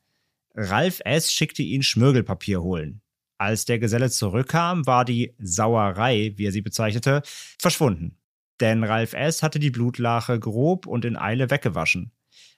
Ralf 0.53 1.01
S. 1.05 1.31
schickte 1.31 1.63
ihn 1.63 1.81
Schmirgelpapier 1.81 2.61
holen. 2.61 3.01
Als 3.39 3.65
der 3.65 3.79
Geselle 3.79 4.11
zurückkam, 4.11 4.85
war 4.85 5.05
die 5.05 5.33
Sauerei, 5.39 6.33
wie 6.35 6.45
er 6.45 6.51
sie 6.51 6.61
bezeichnete, 6.61 7.23
verschwunden. 7.57 8.18
Denn 8.59 8.83
Ralf 8.83 9.13
S. 9.13 9.41
hatte 9.41 9.59
die 9.59 9.71
Blutlache 9.71 10.39
grob 10.39 10.85
und 10.85 11.05
in 11.05 11.15
Eile 11.15 11.49
weggewaschen. 11.49 12.11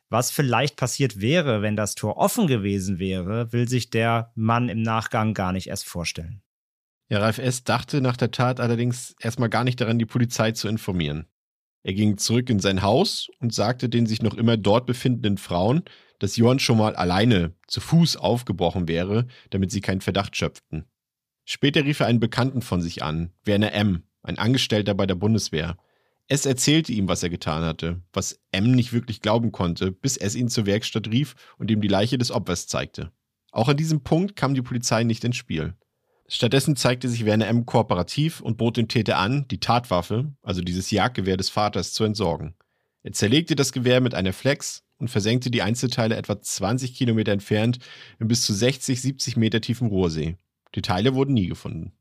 Was 0.10 0.29
vielleicht 0.29 0.75
passiert 0.75 1.22
wäre, 1.22 1.62
wenn 1.62 1.77
das 1.77 1.96
Tor 1.96 2.17
offen 2.17 2.48
gewesen 2.48 3.00
wäre, 3.00 3.53
will 3.53 3.70
sich 3.70 3.89
der 3.89 4.31
Mann 4.36 4.67
im 4.67 4.81
Nachgang 4.81 5.34
gar 5.34 5.53
nicht 5.53 5.67
erst 5.67 5.86
vorstellen. 5.86 6.41
Ja, 7.10 7.20
Ralf 7.20 7.38
S. 7.38 7.63
dachte 7.63 8.01
nach 8.01 8.17
der 8.17 8.31
Tat 8.31 8.60
allerdings 8.60 9.15
erstmal 9.22 9.50
gar 9.50 9.63
nicht 9.63 9.79
daran, 9.79 10.00
die 10.00 10.05
Polizei 10.05 10.51
zu 10.51 10.67
informieren. 10.67 11.27
Er 11.84 11.93
ging 11.93 12.17
zurück 12.17 12.50
in 12.50 12.60
sein 12.60 12.81
Haus 12.81 13.29
und 13.39 13.53
sagte 13.53 13.89
den 13.89 14.05
sich 14.05 14.22
noch 14.22 14.36
immer 14.36 14.58
dort 14.58 14.86
befindenden 14.86 15.38
Frauen, 15.38 15.84
dass 16.20 16.36
Johann 16.36 16.60
schon 16.60 16.77
mal 16.77 16.96
alleine 16.96 17.55
zu 17.67 17.81
Fuß 17.81 18.17
aufgebrochen 18.17 18.88
wäre, 18.88 19.27
damit 19.50 19.72
sie 19.72 19.81
keinen 19.81 20.01
Verdacht 20.01 20.36
schöpften. 20.36 20.86
Später 21.46 21.84
rief 21.84 22.00
er 22.00 22.08
einen 22.08 22.20
Bekannten 22.20 22.62
von 22.62 22.81
sich 22.81 23.01
an, 23.01 23.31
Werner 23.43 23.74
M., 23.74 24.03
ein 24.24 24.38
Angestellter 24.38 24.93
bei 24.93 25.08
der 25.08 25.15
Bundeswehr, 25.15 25.77
es 26.31 26.45
erzählte 26.45 26.93
ihm, 26.93 27.09
was 27.09 27.23
er 27.23 27.29
getan 27.29 27.61
hatte, 27.61 28.01
was 28.13 28.39
M 28.53 28.71
nicht 28.71 28.93
wirklich 28.93 29.19
glauben 29.19 29.51
konnte, 29.51 29.91
bis 29.91 30.15
es 30.15 30.33
ihn 30.33 30.47
zur 30.47 30.65
Werkstatt 30.65 31.09
rief 31.09 31.35
und 31.57 31.69
ihm 31.69 31.81
die 31.81 31.89
Leiche 31.89 32.17
des 32.17 32.31
Opfers 32.31 32.67
zeigte. 32.67 33.11
Auch 33.51 33.67
an 33.67 33.75
diesem 33.75 34.01
Punkt 34.01 34.38
kam 34.38 34.53
die 34.53 34.61
Polizei 34.61 35.03
nicht 35.03 35.25
ins 35.25 35.35
Spiel. 35.35 35.73
Stattdessen 36.29 36.77
zeigte 36.77 37.09
sich 37.09 37.25
Werner 37.25 37.47
M. 37.47 37.65
kooperativ 37.65 38.39
und 38.39 38.57
bot 38.57 38.77
dem 38.77 38.88
Täter 38.88 39.17
an, 39.17 39.45
die 39.51 39.59
Tatwaffe, 39.59 40.31
also 40.41 40.61
dieses 40.61 40.89
Jagdgewehr 40.89 41.35
des 41.35 41.50
Vaters, 41.50 41.91
zu 41.91 42.05
entsorgen. 42.05 42.55
Er 43.03 43.11
zerlegte 43.11 43.57
das 43.57 43.73
Gewehr 43.73 44.00
mit 44.00 44.15
einer 44.15 44.31
Flex 44.31 44.85
und 45.00 45.09
versenkte 45.09 45.51
die 45.51 45.63
Einzelteile 45.63 46.15
etwa 46.15 46.39
20 46.39 46.93
Kilometer 46.93 47.33
entfernt 47.33 47.79
in 48.19 48.29
bis 48.29 48.43
zu 48.43 48.53
60, 48.53 49.01
70 49.01 49.35
Meter 49.35 49.59
tiefen 49.59 49.89
Ruhrsee. 49.89 50.38
Die 50.75 50.81
Teile 50.81 51.13
wurden 51.13 51.33
nie 51.33 51.47
gefunden 51.47 51.91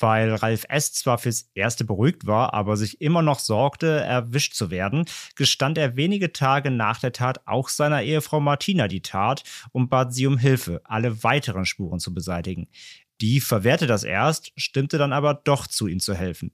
weil 0.00 0.34
Ralf 0.34 0.64
S. 0.68 0.92
zwar 0.92 1.18
fürs 1.18 1.50
Erste 1.54 1.84
beruhigt 1.84 2.26
war, 2.26 2.54
aber 2.54 2.76
sich 2.76 3.00
immer 3.00 3.22
noch 3.22 3.38
sorgte, 3.38 4.00
erwischt 4.00 4.54
zu 4.54 4.70
werden, 4.70 5.04
gestand 5.36 5.78
er 5.78 5.96
wenige 5.96 6.32
Tage 6.32 6.70
nach 6.70 7.00
der 7.00 7.12
Tat 7.12 7.46
auch 7.46 7.68
seiner 7.68 8.02
Ehefrau 8.02 8.40
Martina 8.40 8.88
die 8.88 9.02
Tat 9.02 9.44
und 9.72 9.88
bat 9.88 10.12
sie 10.14 10.26
um 10.26 10.38
Hilfe, 10.38 10.80
alle 10.84 11.22
weiteren 11.22 11.64
Spuren 11.64 12.00
zu 12.00 12.14
beseitigen. 12.14 12.68
Die 13.20 13.40
verwehrte 13.40 13.86
das 13.86 14.04
erst, 14.04 14.52
stimmte 14.56 14.98
dann 14.98 15.12
aber 15.12 15.34
doch 15.34 15.66
zu, 15.66 15.86
ihm 15.86 16.00
zu 16.00 16.14
helfen. 16.14 16.52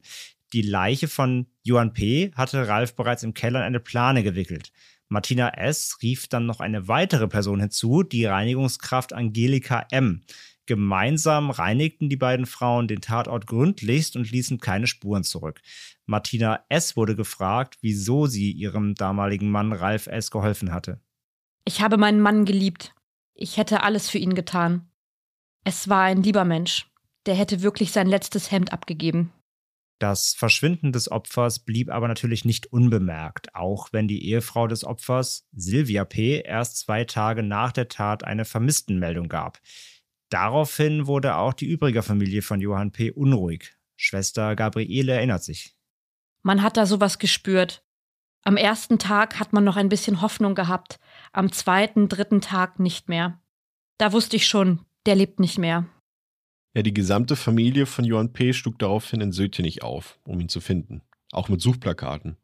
Die 0.53 0.63
Leiche 0.63 1.09
von 1.09 1.47
Johann 1.63 1.93
P. 1.93 2.33
hatte 2.35 2.69
Ralf 2.69 2.95
bereits 2.95 3.23
im 3.23 3.35
Keller 3.35 3.61
in 3.61 3.67
eine 3.67 3.81
Plane 3.81 4.23
gewickelt. 4.23 4.73
Martina 5.09 5.51
S. 5.51 5.99
rief 6.03 6.27
dann 6.29 6.47
noch 6.47 6.61
eine 6.61 6.89
weitere 6.89 7.29
Person 7.29 7.61
hinzu, 7.61 8.03
die 8.03 8.25
Reinigungskraft 8.25 9.13
Angelika 9.13 9.87
M. 9.91 10.23
Gemeinsam 10.67 11.51
reinigten 11.51 12.09
die 12.09 12.17
beiden 12.17 12.47
Frauen 12.47 12.89
den 12.89 13.01
Tatort 13.01 13.47
gründlichst 13.47 14.17
und 14.17 14.31
ließen 14.31 14.59
keine 14.59 14.87
Spuren 14.87 15.25
zurück. 15.25 15.61
Martina 16.05 16.65
S. 16.69 16.97
wurde 16.97 17.17
gefragt, 17.17 17.79
wieso 17.81 18.27
sie 18.27 18.53
ihrem 18.53 18.95
damaligen 18.95 19.51
Mann 19.51 19.73
Ralf 19.73 20.07
S. 20.07 20.31
geholfen 20.31 20.73
hatte. 20.73 21.01
Ich 21.65 21.81
habe 21.81 21.97
meinen 21.97 22.21
Mann 22.21 22.45
geliebt. 22.45 22.95
Ich 23.35 23.57
hätte 23.57 23.83
alles 23.83 24.11
für 24.11 24.19
ihn 24.19 24.35
getan. 24.35 24.89
Es 25.65 25.89
war 25.89 26.03
ein 26.03 26.23
lieber 26.23 26.45
Mensch. 26.45 26.87
Der 27.27 27.35
hätte 27.35 27.63
wirklich 27.63 27.91
sein 27.91 28.07
letztes 28.07 28.51
Hemd 28.51 28.73
abgegeben. 28.73 29.33
Das 29.99 30.35
Verschwinden 30.35 30.93
des 30.93 31.11
Opfers 31.11 31.59
blieb 31.61 31.91
aber 31.91 32.07
natürlich 32.07 32.45
nicht 32.45 32.71
unbemerkt, 32.71 33.55
auch 33.55 33.89
wenn 33.93 34.09
die 34.09 34.27
Ehefrau 34.29 34.67
des 34.67 34.85
Opfers, 34.85 35.49
Silvia 35.53 36.05
P., 36.05 36.43
erst 36.43 36.79
zwei 36.79 37.05
Tage 37.05 37.43
nach 37.43 37.73
der 37.73 37.89
Tat 37.89 38.23
eine 38.23 38.45
Vermisstenmeldung 38.45 39.29
gab. 39.29 39.59
Daraufhin 40.31 41.07
wurde 41.07 41.37
auch 41.37 41.53
die 41.53 41.67
übrige 41.67 42.03
Familie 42.03 42.43
von 42.43 42.61
Johann 42.61 42.93
P. 42.93 43.11
unruhig. 43.11 43.77
Schwester 43.97 44.57
Gabriele 44.57 45.13
erinnert 45.13 45.45
sich. 45.45 45.77
Man 46.43 46.63
hat 46.63 46.77
da 46.77 46.87
sowas 46.87 47.19
gespürt. 47.19 47.85
Am 48.43 48.57
ersten 48.57 48.99
Tag 48.99 49.41
hat 49.41 49.53
man 49.53 49.65
noch 49.65 49.77
ein 49.77 49.89
bisschen 49.89 50.21
Hoffnung 50.21 50.55
gehabt, 50.55 51.01
am 51.33 51.51
zweiten, 51.51 52.09
dritten 52.09 52.41
Tag 52.41 52.79
nicht 52.79 53.09
mehr. 53.09 53.41
Da 53.99 54.13
wusste 54.13 54.37
ich 54.37 54.47
schon, 54.47 54.85
der 55.07 55.17
lebt 55.17 55.41
nicht 55.41 55.59
mehr. 55.59 55.87
Ja, 56.75 56.83
die 56.83 56.95
gesamte 56.95 57.37
Familie 57.37 57.87
von 57.87 58.05
Johann 58.05 58.33
P. 58.33 58.53
schlug 58.53 58.79
daraufhin 58.79 59.21
in 59.21 59.33
Sötenich 59.33 59.83
auf, 59.83 60.21
um 60.25 60.39
ihn 60.39 60.49
zu 60.49 60.61
finden. 60.61 61.03
Auch 61.33 61.49
mit 61.49 61.61
Suchplakaten. 61.61 62.37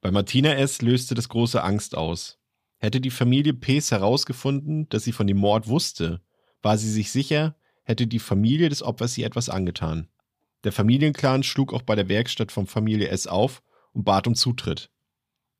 Bei 0.00 0.10
Martina 0.10 0.54
S. 0.54 0.82
löste 0.82 1.14
das 1.14 1.28
große 1.28 1.62
Angst 1.62 1.96
aus. 1.96 2.38
Hätte 2.78 3.00
die 3.00 3.10
Familie 3.10 3.54
P.s 3.54 3.90
herausgefunden, 3.90 4.88
dass 4.88 5.04
sie 5.04 5.12
von 5.12 5.26
dem 5.26 5.38
Mord 5.38 5.68
wusste, 5.68 6.20
war 6.62 6.78
sie 6.78 6.90
sich 6.90 7.10
sicher, 7.10 7.56
hätte 7.84 8.06
die 8.06 8.18
Familie 8.18 8.68
des 8.68 8.82
Opfers 8.82 9.16
ihr 9.18 9.26
etwas 9.26 9.48
angetan. 9.48 10.08
Der 10.64 10.72
Familienclan 10.72 11.42
schlug 11.42 11.72
auch 11.72 11.82
bei 11.82 11.94
der 11.94 12.08
Werkstatt 12.08 12.52
von 12.52 12.66
Familie 12.66 13.08
S 13.08 13.26
auf 13.26 13.62
und 13.92 14.04
bat 14.04 14.26
um 14.26 14.34
Zutritt. 14.34 14.90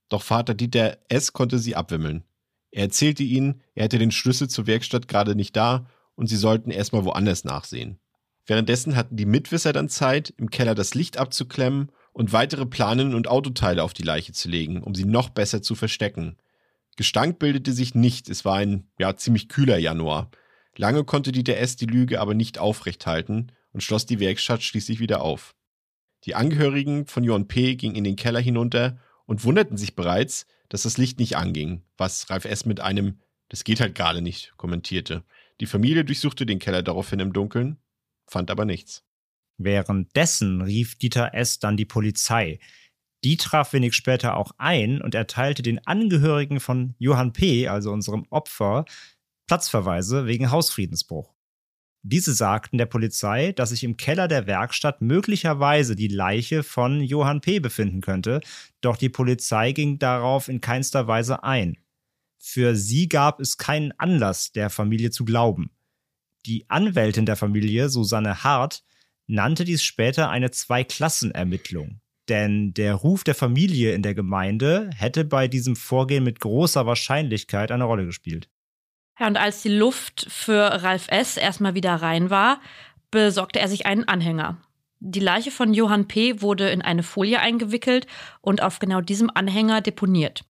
Doch 0.09 0.23
Vater 0.23 0.55
Dieter 0.55 0.99
S. 1.09 1.33
konnte 1.33 1.59
sie 1.59 1.76
abwimmeln. 1.76 2.25
Er 2.71 2.85
erzählte 2.85 3.23
ihnen, 3.23 3.62
er 3.75 3.85
hätte 3.85 3.99
den 3.99 4.11
Schlüssel 4.11 4.49
zur 4.49 4.67
Werkstatt 4.67 5.09
gerade 5.09 5.35
nicht 5.35 5.57
da 5.57 5.87
und 6.14 6.26
sie 6.26 6.37
sollten 6.37 6.71
erstmal 6.71 7.05
woanders 7.05 7.45
nachsehen. 7.45 7.99
Währenddessen 8.47 8.97
hatten 8.97 9.17
die 9.17 9.26
Mitwisser 9.26 9.73
dann 9.73 9.88
Zeit, 9.88 10.33
im 10.37 10.50
Keller 10.50 10.75
das 10.75 10.95
Licht 10.95 11.19
abzuklemmen 11.19 11.93
und 12.12 12.33
weitere 12.33 12.67
Planen 12.67 13.14
und 13.14 13.28
Autoteile 13.28 13.83
auf 13.83 13.93
die 13.93 14.02
Leiche 14.02 14.33
zu 14.33 14.49
legen, 14.49 14.83
um 14.83 14.95
sie 14.95 15.05
noch 15.05 15.28
besser 15.28 15.62
zu 15.62 15.75
verstecken. 15.75 16.38
Gestank 16.97 17.38
bildete 17.38 17.73
sich 17.73 17.95
nicht, 17.95 18.28
es 18.28 18.45
war 18.45 18.57
ein 18.57 18.88
ja 18.99 19.14
ziemlich 19.17 19.49
kühler 19.49 19.78
Januar. 19.78 20.31
Lange 20.78 21.02
konnte 21.02 21.32
Dieter 21.32 21.56
S. 21.56 21.75
die 21.75 21.87
Lüge 21.87 22.20
aber 22.20 22.35
nicht 22.35 22.58
aufrechthalten 22.58 23.50
und 23.73 23.82
schloss 23.82 24.06
die 24.06 24.20
Werkstatt 24.20 24.62
schließlich 24.62 25.00
wieder 25.00 25.23
auf. 25.23 25.56
Die 26.25 26.37
Angehörigen 26.37 27.06
von 27.06 27.25
Johann 27.25 27.49
P. 27.49 27.75
gingen 27.75 27.97
in 27.97 28.04
den 28.04 28.14
Keller 28.14 28.38
hinunter 28.38 28.97
und 29.26 29.42
wunderten 29.42 29.76
sich 29.76 29.97
bereits, 29.97 30.47
dass 30.68 30.82
das 30.82 30.97
Licht 30.97 31.18
nicht 31.18 31.37
anging, 31.37 31.82
was 31.97 32.30
Ralf 32.30 32.44
S. 32.44 32.64
mit 32.64 32.78
einem 32.78 33.18
Das 33.49 33.64
geht 33.64 33.80
halt 33.80 33.97
gerade 33.97 34.23
nicht 34.23 34.52
kommentierte. 34.56 35.25
Die 35.61 35.66
Familie 35.66 36.04
durchsuchte 36.04 36.47
den 36.47 36.61
Keller 36.61 36.85
daraufhin 36.85 37.18
im 37.18 37.32
Dunkeln, 37.32 37.78
fand 38.28 38.49
aber 38.49 38.64
nichts. 38.64 39.04
Währenddessen 39.56 40.62
rief 40.62 40.94
Dieter 40.94 41.35
S. 41.35 41.58
dann 41.58 41.76
die 41.76 41.87
Polizei. 41.87 42.61
Die 43.25 43.37
traf 43.37 43.73
wenig 43.73 43.94
später 43.94 44.37
auch 44.37 44.52
ein 44.58 45.02
und 45.02 45.16
erteilte 45.16 45.62
den 45.62 45.85
Angehörigen 45.88 46.61
von 46.61 46.94
Johann 46.99 47.32
P., 47.32 47.66
also 47.66 47.90
unserem 47.90 48.26
Opfer, 48.30 48.85
Platzverweise 49.49 50.26
wegen 50.26 50.52
Hausfriedensbruch. 50.52 51.35
Diese 52.02 52.33
sagten 52.33 52.78
der 52.78 52.87
Polizei, 52.87 53.50
dass 53.50 53.71
sich 53.71 53.83
im 53.83 53.97
Keller 53.97 54.28
der 54.28 54.47
Werkstatt 54.47 55.02
möglicherweise 55.02 55.97
die 55.97 56.07
Leiche 56.07 56.62
von 56.62 57.00
Johann 57.00 57.40
P. 57.40 57.59
befinden 57.59 58.00
könnte, 58.00 58.40
doch 58.81 58.97
die 58.97 59.09
Polizei 59.09 59.73
ging 59.73 59.99
darauf 59.99 60.49
in 60.49 60.61
keinster 60.61 61.09
Weise 61.09 61.43
ein. 61.43 61.76
Für 62.38 62.76
sie 62.76 63.09
gab 63.09 63.40
es 63.40 63.57
keinen 63.57 63.90
Anlass, 63.99 64.52
der 64.52 64.71
Familie 64.71 65.11
zu 65.11 65.25
glauben. 65.25 65.73
Die 66.47 66.71
Anwältin 66.71 67.26
der 67.26 67.35
Familie, 67.35 67.88
Susanne 67.88 68.45
Hart, 68.45 68.85
nannte 69.26 69.64
dies 69.64 69.83
später 69.83 70.31
eine 70.31 70.52
Zweiklassenermittlung. 70.52 72.00
denn 72.28 72.75
der 72.75 72.95
Ruf 72.95 73.25
der 73.25 73.35
Familie 73.35 73.93
in 73.95 74.02
der 74.02 74.14
Gemeinde 74.14 74.90
hätte 74.95 75.25
bei 75.25 75.49
diesem 75.49 75.76
Vorgehen 75.76 76.25
mit 76.25 76.40
großer 76.40 76.87
Wahrscheinlichkeit 76.87 77.71
eine 77.73 77.85
Rolle 77.85 78.05
gespielt. 78.07 78.49
Ja, 79.18 79.26
und 79.26 79.37
als 79.37 79.62
die 79.62 79.68
Luft 79.68 80.26
für 80.28 80.82
Ralf 80.82 81.08
S. 81.08 81.37
erstmal 81.37 81.75
wieder 81.75 81.94
rein 81.94 82.30
war, 82.30 82.60
besorgte 83.10 83.58
er 83.58 83.68
sich 83.68 83.87
einen 83.87 84.06
Anhänger. 84.06 84.58
Die 85.00 85.20
Leiche 85.20 85.50
von 85.50 85.75
Johann 85.75 86.08
P. 86.08 86.42
wurde 86.42 86.70
in 86.70 86.82
eine 86.82 87.02
Folie 87.02 87.40
eingewickelt 87.40 88.06
und 88.40 88.62
auf 88.62 88.78
genau 88.78 89.00
diesem 89.00 89.30
Anhänger 89.32 89.80
deponiert. 89.80 90.42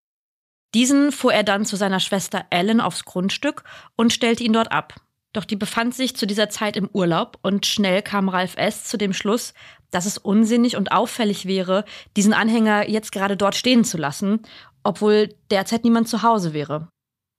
Diesen 0.75 1.13
fuhr 1.13 1.33
er 1.33 1.45
dann 1.45 1.65
zu 1.65 1.77
seiner 1.77 2.01
Schwester 2.01 2.47
Ellen 2.51 2.81
aufs 2.81 3.05
Grundstück 3.05 3.65
und 3.97 4.13
stellte 4.13 4.45
ihn 4.45 4.53
dort 4.53 4.73
ab. 4.73 4.95
Doch 5.33 5.45
die 5.45 5.57
befand 5.57 5.95
sich 5.95 6.17
zu 6.17 6.27
dieser 6.27 6.49
Zeit 6.49 6.77
im 6.77 6.89
Urlaub 6.93 7.39
und 7.43 7.67
schnell 7.67 8.03
kam 8.03 8.29
Ralf 8.29 8.57
S. 8.57 8.85
zu 8.85 8.97
dem 8.97 9.13
Schluss, 9.13 9.55
dass 9.91 10.07
es 10.07 10.19
unsinnig 10.19 10.77
und 10.77 10.93
auffällig 10.93 11.47
wäre, 11.47 11.85
diesen 12.17 12.35
Anhänger 12.35 12.89
jetzt 12.89 13.13
gerade 13.13 13.37
dort 13.37 13.55
stehen 13.55 13.85
zu 13.85 13.99
lassen, 13.99 14.43
obwohl 14.83 15.35
derzeit 15.51 15.85
niemand 15.85 16.09
zu 16.09 16.23
Hause 16.23 16.53
wäre. 16.53 16.89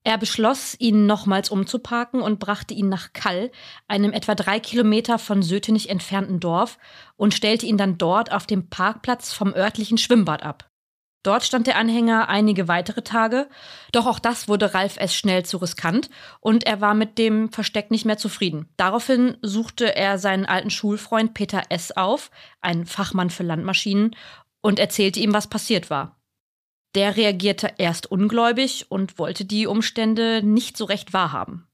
Er 0.09 0.17
beschloss, 0.17 0.75
ihn 0.79 1.05
nochmals 1.05 1.51
umzuparken 1.51 2.23
und 2.23 2.39
brachte 2.39 2.73
ihn 2.73 2.89
nach 2.89 3.13
Kall, 3.13 3.51
einem 3.87 4.11
etwa 4.11 4.33
drei 4.33 4.59
Kilometer 4.59 5.19
von 5.19 5.43
Sötenich 5.43 5.87
entfernten 5.87 6.39
Dorf, 6.39 6.79
und 7.15 7.35
stellte 7.35 7.67
ihn 7.67 7.77
dann 7.77 7.99
dort 7.99 8.31
auf 8.31 8.47
dem 8.47 8.71
Parkplatz 8.71 9.33
vom 9.33 9.53
örtlichen 9.53 9.99
Schwimmbad 9.99 10.41
ab. 10.41 10.71
Dort 11.21 11.43
stand 11.43 11.67
der 11.67 11.77
Anhänger 11.77 12.27
einige 12.27 12.67
weitere 12.67 13.03
Tage, 13.03 13.49
doch 13.91 14.07
auch 14.07 14.17
das 14.17 14.47
wurde 14.47 14.73
Ralf 14.73 14.97
S. 14.97 15.13
schnell 15.13 15.45
zu 15.45 15.57
riskant 15.57 16.09
und 16.39 16.65
er 16.65 16.81
war 16.81 16.95
mit 16.95 17.19
dem 17.19 17.51
Versteck 17.51 17.91
nicht 17.91 18.05
mehr 18.05 18.17
zufrieden. 18.17 18.73
Daraufhin 18.77 19.37
suchte 19.43 19.95
er 19.95 20.17
seinen 20.17 20.47
alten 20.47 20.71
Schulfreund 20.71 21.35
Peter 21.35 21.65
S. 21.69 21.91
auf, 21.91 22.31
einen 22.61 22.87
Fachmann 22.87 23.29
für 23.29 23.43
Landmaschinen, 23.43 24.15
und 24.61 24.79
erzählte 24.79 25.19
ihm, 25.19 25.35
was 25.35 25.45
passiert 25.45 25.91
war. 25.91 26.18
Der 26.95 27.15
reagierte 27.17 27.73
erst 27.77 28.11
ungläubig 28.11 28.87
und 28.89 29.19
wollte 29.19 29.45
die 29.45 29.67
Umstände 29.67 30.41
nicht 30.43 30.75
so 30.75 30.85
recht 30.85 31.13
wahrhaben. 31.13 31.67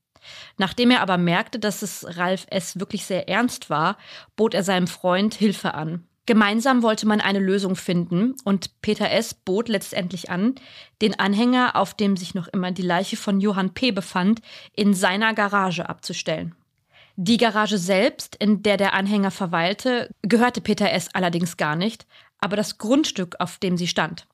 Nachdem 0.58 0.92
er 0.92 1.02
aber 1.02 1.18
merkte, 1.18 1.60
dass 1.60 1.82
es 1.82 2.18
Ralf 2.18 2.48
S. 2.50 2.80
wirklich 2.80 3.06
sehr 3.06 3.30
ernst 3.30 3.70
war, 3.70 3.98
bot 4.36 4.54
er 4.54 4.64
seinem 4.64 4.88
Freund 4.88 5.34
Hilfe 5.36 5.74
an. 5.74 6.08
Gemeinsam 6.26 6.82
wollte 6.82 7.06
man 7.06 7.22
eine 7.22 7.40
Lösung 7.40 7.76
finden 7.76 8.36
und 8.44 8.82
Peter 8.82 9.12
S. 9.12 9.36
bot 9.36 9.70
letztendlich 9.70 10.32
an, 10.32 10.56
den 11.02 11.20
Anhänger, 11.20 11.76
auf 11.76 11.94
dem 11.94 12.18
sich 12.18 12.34
noch 12.34 12.48
immer 12.48 12.72
die 12.72 12.82
Leiche 12.82 13.16
von 13.16 13.40
Johann 13.40 13.76
P. 13.76 13.92
befand, 13.92 14.42
in 14.74 14.96
seiner 14.96 15.36
Garage 15.36 15.88
abzustellen. 15.88 16.56
Die 17.16 17.38
Garage 17.38 17.78
selbst, 17.78 18.36
in 18.36 18.64
der 18.64 18.78
der 18.78 18.94
Anhänger 18.94 19.32
verweilte, 19.32 20.10
gehörte 20.24 20.62
Peter 20.62 20.92
S. 20.92 21.10
allerdings 21.14 21.58
gar 21.58 21.76
nicht, 21.76 22.08
aber 22.40 22.58
das 22.58 22.80
Grundstück, 22.80 23.36
auf 23.40 23.60
dem 23.60 23.78
sie 23.78 23.88
stand. 23.88 24.28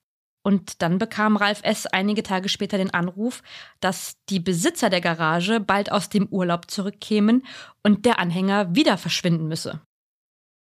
Und 0.43 0.81
dann 0.81 0.97
bekam 0.97 1.37
Ralf 1.37 1.61
S. 1.63 1.85
einige 1.85 2.23
Tage 2.23 2.49
später 2.49 2.77
den 2.77 2.93
Anruf, 2.93 3.43
dass 3.79 4.17
die 4.29 4.39
Besitzer 4.39 4.89
der 4.89 5.01
Garage 5.01 5.59
bald 5.59 5.91
aus 5.91 6.09
dem 6.09 6.27
Urlaub 6.27 6.71
zurückkämen 6.71 7.45
und 7.83 8.05
der 8.05 8.17
Anhänger 8.17 8.75
wieder 8.75 8.97
verschwinden 8.97 9.47
müsse. 9.47 9.81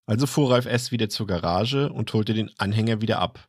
Also 0.06 0.26
fuhr 0.26 0.50
Ralf 0.50 0.64
S. 0.64 0.90
wieder 0.90 1.10
zur 1.10 1.26
Garage 1.26 1.92
und 1.92 2.12
holte 2.14 2.32
den 2.32 2.50
Anhänger 2.56 3.02
wieder 3.02 3.18
ab. 3.18 3.46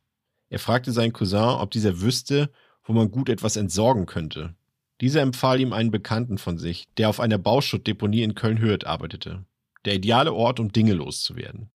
Er 0.50 0.58
fragte 0.58 0.92
seinen 0.92 1.14
Cousin, 1.14 1.38
ob 1.40 1.70
dieser 1.70 2.02
wüsste, 2.02 2.50
wo 2.84 2.92
man 2.92 3.10
gut 3.10 3.30
etwas 3.30 3.56
entsorgen 3.56 4.04
könnte. 4.04 4.54
Dieser 5.00 5.22
empfahl 5.22 5.60
ihm 5.60 5.72
einen 5.72 5.90
Bekannten 5.90 6.36
von 6.36 6.58
sich, 6.58 6.86
der 6.98 7.08
auf 7.08 7.20
einer 7.20 7.38
Bauschuttdeponie 7.38 8.22
in 8.22 8.34
Köln-Hürth 8.34 8.84
arbeitete. 8.84 9.46
Der 9.86 9.94
ideale 9.94 10.34
Ort, 10.34 10.60
um 10.60 10.70
Dinge 10.70 10.92
loszuwerden. 10.92 11.70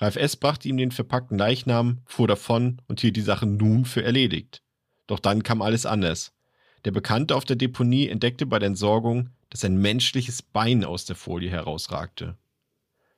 Ralf 0.00 0.16
S. 0.16 0.36
brachte 0.36 0.66
ihm 0.66 0.78
den 0.78 0.92
verpackten 0.92 1.36
Leichnam, 1.36 2.00
fuhr 2.06 2.26
davon 2.26 2.80
und 2.88 3.00
hielt 3.00 3.16
die 3.16 3.20
Sache 3.20 3.46
nun 3.46 3.84
für 3.84 4.02
erledigt. 4.02 4.62
Doch 5.06 5.18
dann 5.18 5.42
kam 5.42 5.60
alles 5.60 5.84
anders. 5.84 6.32
Der 6.86 6.90
Bekannte 6.90 7.36
auf 7.36 7.44
der 7.44 7.56
Deponie 7.56 8.08
entdeckte 8.08 8.46
bei 8.46 8.58
der 8.58 8.68
Entsorgung, 8.68 9.30
dass 9.50 9.64
ein 9.64 9.76
menschliches 9.76 10.40
Bein 10.40 10.84
aus 10.84 11.04
der 11.04 11.16
Folie 11.16 11.50
herausragte. 11.50 12.38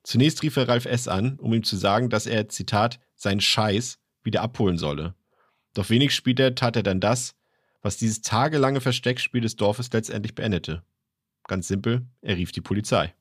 Zunächst 0.02 0.42
rief 0.42 0.56
er 0.56 0.66
Ralf 0.66 0.86
S. 0.86 1.06
an, 1.06 1.38
um 1.38 1.54
ihm 1.54 1.62
zu 1.62 1.76
sagen, 1.76 2.10
dass 2.10 2.26
er, 2.26 2.48
Zitat, 2.48 2.98
seinen 3.14 3.40
Scheiß 3.40 4.00
wieder 4.24 4.42
abholen 4.42 4.78
solle. 4.78 5.14
Doch 5.74 5.88
wenig 5.90 6.12
später 6.12 6.56
tat 6.56 6.74
er 6.74 6.82
dann 6.82 6.98
das, 6.98 7.36
was 7.82 7.96
dieses 7.96 8.22
tagelange 8.22 8.80
Versteckspiel 8.80 9.40
des 9.40 9.54
Dorfes 9.54 9.92
letztendlich 9.92 10.34
beendete. 10.34 10.82
Ganz 11.46 11.68
simpel, 11.68 12.06
er 12.22 12.36
rief 12.36 12.50
die 12.50 12.60
Polizei. 12.60 13.14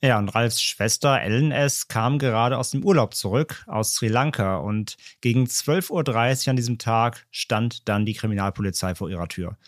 Ja, 0.00 0.18
und 0.18 0.28
Ralfs 0.28 0.62
Schwester 0.62 1.20
Ellen 1.20 1.50
S. 1.50 1.88
kam 1.88 2.20
gerade 2.20 2.56
aus 2.56 2.70
dem 2.70 2.84
Urlaub 2.84 3.14
zurück 3.14 3.64
aus 3.66 3.94
Sri 3.94 4.06
Lanka 4.06 4.58
und 4.58 4.96
gegen 5.20 5.44
12.30 5.46 5.90
Uhr 6.46 6.50
an 6.50 6.56
diesem 6.56 6.78
Tag 6.78 7.26
stand 7.32 7.88
dann 7.88 8.06
die 8.06 8.14
Kriminalpolizei 8.14 8.94
vor 8.94 9.10
ihrer 9.10 9.26
Tür. 9.26 9.58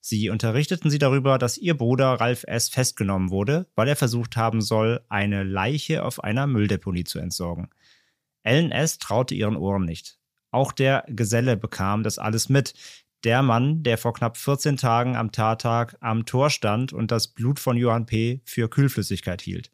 Sie 0.00 0.30
unterrichteten 0.30 0.90
sie 0.90 0.98
darüber, 0.98 1.38
dass 1.38 1.58
ihr 1.58 1.76
Bruder 1.76 2.12
Ralf 2.14 2.44
S. 2.44 2.68
festgenommen 2.68 3.30
wurde, 3.30 3.66
weil 3.74 3.88
er 3.88 3.96
versucht 3.96 4.36
haben 4.36 4.62
soll, 4.62 5.04
eine 5.08 5.42
Leiche 5.42 6.04
auf 6.04 6.22
einer 6.22 6.46
Mülldeponie 6.46 7.04
zu 7.04 7.18
entsorgen. 7.18 7.68
Ellen 8.44 8.70
S. 8.70 8.98
traute 8.98 9.34
ihren 9.34 9.56
Ohren 9.56 9.84
nicht. 9.84 10.18
Auch 10.52 10.70
der 10.70 11.04
Geselle 11.08 11.56
bekam 11.56 12.04
das 12.04 12.18
alles 12.18 12.48
mit. 12.48 12.74
Der 13.24 13.42
Mann, 13.42 13.82
der 13.82 13.98
vor 13.98 14.14
knapp 14.14 14.38
14 14.38 14.78
Tagen 14.78 15.14
am 15.14 15.30
Tattag 15.30 15.96
am 16.00 16.24
Tor 16.24 16.48
stand 16.48 16.92
und 16.92 17.10
das 17.10 17.28
Blut 17.28 17.60
von 17.60 17.76
Johann 17.76 18.06
P. 18.06 18.40
für 18.44 18.70
Kühlflüssigkeit 18.70 19.42
hielt. 19.42 19.70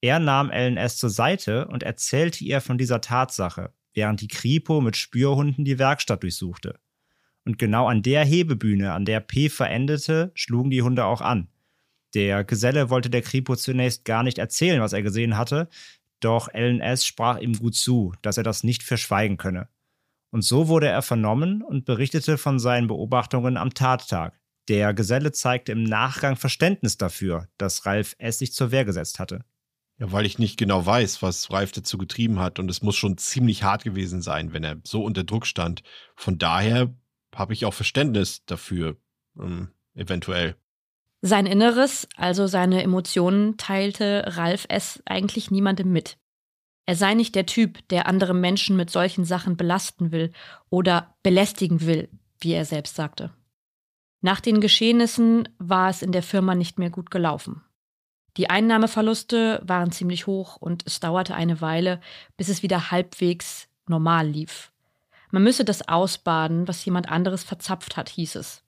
Er 0.00 0.20
nahm 0.20 0.50
Ellen 0.50 0.76
S. 0.76 0.96
zur 0.96 1.10
Seite 1.10 1.66
und 1.66 1.82
erzählte 1.82 2.44
ihr 2.44 2.60
von 2.60 2.78
dieser 2.78 3.00
Tatsache, 3.00 3.72
während 3.94 4.20
die 4.20 4.28
Kripo 4.28 4.80
mit 4.80 4.96
Spürhunden 4.96 5.64
die 5.64 5.80
Werkstatt 5.80 6.22
durchsuchte. 6.22 6.78
Und 7.44 7.58
genau 7.58 7.88
an 7.88 8.02
der 8.02 8.24
Hebebühne, 8.24 8.92
an 8.92 9.04
der 9.04 9.20
P 9.20 9.48
verendete, 9.48 10.30
schlugen 10.34 10.70
die 10.70 10.82
Hunde 10.82 11.04
auch 11.04 11.20
an. 11.20 11.48
Der 12.14 12.44
Geselle 12.44 12.90
wollte 12.90 13.10
der 13.10 13.22
Kripo 13.22 13.56
zunächst 13.56 14.04
gar 14.04 14.22
nicht 14.22 14.38
erzählen, 14.38 14.80
was 14.80 14.92
er 14.92 15.02
gesehen 15.02 15.36
hatte, 15.36 15.68
doch 16.20 16.48
Ellen 16.52 16.80
S. 16.80 17.04
sprach 17.04 17.38
ihm 17.38 17.58
gut 17.58 17.74
zu, 17.74 18.14
dass 18.22 18.36
er 18.36 18.44
das 18.44 18.62
nicht 18.62 18.84
verschweigen 18.84 19.36
könne. 19.36 19.68
Und 20.30 20.42
so 20.42 20.68
wurde 20.68 20.88
er 20.88 21.02
vernommen 21.02 21.62
und 21.62 21.84
berichtete 21.84 22.38
von 22.38 22.58
seinen 22.58 22.86
Beobachtungen 22.86 23.56
am 23.56 23.74
Tattag. 23.74 24.38
Der 24.68 24.92
Geselle 24.92 25.32
zeigte 25.32 25.72
im 25.72 25.82
Nachgang 25.82 26.36
Verständnis 26.36 26.98
dafür, 26.98 27.48
dass 27.56 27.86
Ralf 27.86 28.14
S. 28.18 28.38
sich 28.38 28.52
zur 28.52 28.70
Wehr 28.70 28.84
gesetzt 28.84 29.18
hatte. 29.18 29.44
Ja, 29.98 30.12
weil 30.12 30.26
ich 30.26 30.38
nicht 30.38 30.58
genau 30.58 30.84
weiß, 30.84 31.22
was 31.22 31.50
Ralf 31.50 31.72
dazu 31.72 31.98
getrieben 31.98 32.38
hat. 32.38 32.58
Und 32.58 32.70
es 32.70 32.82
muss 32.82 32.96
schon 32.96 33.16
ziemlich 33.16 33.62
hart 33.62 33.82
gewesen 33.82 34.22
sein, 34.22 34.52
wenn 34.52 34.62
er 34.62 34.76
so 34.84 35.02
unter 35.02 35.24
Druck 35.24 35.46
stand. 35.46 35.82
Von 36.14 36.38
daher 36.38 36.94
habe 37.34 37.52
ich 37.54 37.64
auch 37.64 37.74
Verständnis 37.74 38.44
dafür, 38.44 38.96
ähm, 39.40 39.70
eventuell. 39.94 40.56
Sein 41.20 41.46
Inneres, 41.46 42.06
also 42.16 42.46
seine 42.46 42.82
Emotionen, 42.82 43.56
teilte 43.56 44.24
Ralf 44.36 44.66
S. 44.68 45.02
eigentlich 45.04 45.50
niemandem 45.50 45.90
mit. 45.90 46.16
Er 46.88 46.96
sei 46.96 47.12
nicht 47.12 47.34
der 47.34 47.44
Typ, 47.44 47.86
der 47.88 48.06
andere 48.06 48.32
Menschen 48.32 48.74
mit 48.74 48.88
solchen 48.88 49.26
Sachen 49.26 49.58
belasten 49.58 50.10
will 50.10 50.32
oder 50.70 51.14
belästigen 51.22 51.82
will, 51.82 52.08
wie 52.40 52.54
er 52.54 52.64
selbst 52.64 52.94
sagte. 52.96 53.30
Nach 54.22 54.40
den 54.40 54.62
Geschehnissen 54.62 55.50
war 55.58 55.90
es 55.90 56.00
in 56.00 56.12
der 56.12 56.22
Firma 56.22 56.54
nicht 56.54 56.78
mehr 56.78 56.88
gut 56.88 57.10
gelaufen. 57.10 57.62
Die 58.38 58.48
Einnahmeverluste 58.48 59.60
waren 59.66 59.92
ziemlich 59.92 60.26
hoch 60.26 60.56
und 60.56 60.86
es 60.86 60.98
dauerte 60.98 61.34
eine 61.34 61.60
Weile, 61.60 62.00
bis 62.38 62.48
es 62.48 62.62
wieder 62.62 62.90
halbwegs 62.90 63.68
normal 63.86 64.26
lief. 64.26 64.72
Man 65.30 65.42
müsse 65.42 65.66
das 65.66 65.86
ausbaden, 65.86 66.68
was 66.68 66.82
jemand 66.86 67.10
anderes 67.10 67.44
verzapft 67.44 67.98
hat, 67.98 68.08
hieß 68.08 68.36
es. 68.36 68.64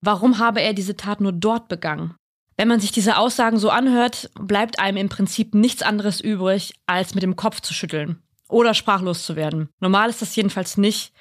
Warum 0.00 0.38
habe 0.38 0.60
er 0.60 0.72
diese 0.72 0.96
Tat 0.96 1.20
nur 1.20 1.32
dort 1.32 1.66
begangen? 1.66 2.14
Wenn 2.56 2.68
man 2.68 2.80
sich 2.80 2.90
diese 2.90 3.18
Aussagen 3.18 3.58
so 3.58 3.68
anhört, 3.68 4.30
bleibt 4.34 4.78
einem 4.78 4.96
im 4.96 5.08
Prinzip 5.08 5.54
nichts 5.54 5.82
anderes 5.82 6.20
übrig, 6.20 6.72
als 6.86 7.14
mit 7.14 7.22
dem 7.22 7.36
Kopf 7.36 7.60
zu 7.60 7.74
schütteln 7.74 8.22
oder 8.48 8.72
sprachlos 8.72 9.26
zu 9.26 9.36
werden. 9.36 9.68
Normal 9.80 10.08
ist 10.08 10.22
das 10.22 10.34
jedenfalls 10.36 10.78
nicht, 10.78 11.12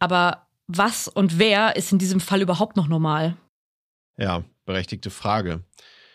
aber 0.00 0.48
was 0.66 1.06
und 1.06 1.38
wer 1.38 1.76
ist 1.76 1.92
in 1.92 1.98
diesem 1.98 2.20
Fall 2.20 2.42
überhaupt 2.42 2.76
noch 2.76 2.88
normal? 2.88 3.36
Ja, 4.16 4.44
berechtigte 4.64 5.10
Frage. 5.10 5.64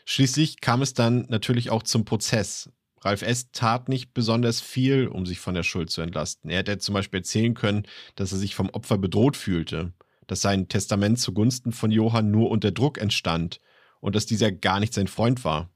Schließlich 0.06 0.62
kam 0.62 0.82
es 0.82 0.94
dann 0.94 1.26
natürlich 1.30 1.70
auch 1.70 1.84
zum 1.84 2.06
Prozess. 2.06 2.70
Ralf 3.02 3.22
S. 3.22 3.52
tat 3.52 3.88
nicht 3.88 4.14
besonders 4.14 4.62
viel, 4.62 5.08
um 5.08 5.26
sich 5.26 5.40
von 5.40 5.56
der 5.56 5.64
Schuld 5.64 5.90
zu 5.90 6.02
entlasten. 6.02 6.50
Er 6.50 6.60
hätte 6.60 6.80
zum 6.80 6.94
Beispiel 6.94 7.20
erzählen 7.20 7.54
können, 7.54 7.88
dass 8.16 8.32
er 8.32 8.38
sich 8.40 8.56
vom 8.56 8.70
Opfer 8.70 8.98
bedroht 8.98 9.38
fühlte, 9.38 9.94
dass 10.28 10.42
sein 10.42 10.68
Testament 10.68 11.20
zugunsten 11.20 11.72
von 11.72 11.92
Johann 11.92 12.32
nur 12.32 12.50
unter 12.50 12.72
Druck 12.72 12.98
entstand 12.98 13.60
und 14.06 14.14
dass 14.16 14.28
dieser 14.28 14.52
gar 14.52 14.80
nicht 14.80 14.94
sein 14.94 15.08
Freund 15.08 15.44
war. 15.44 15.72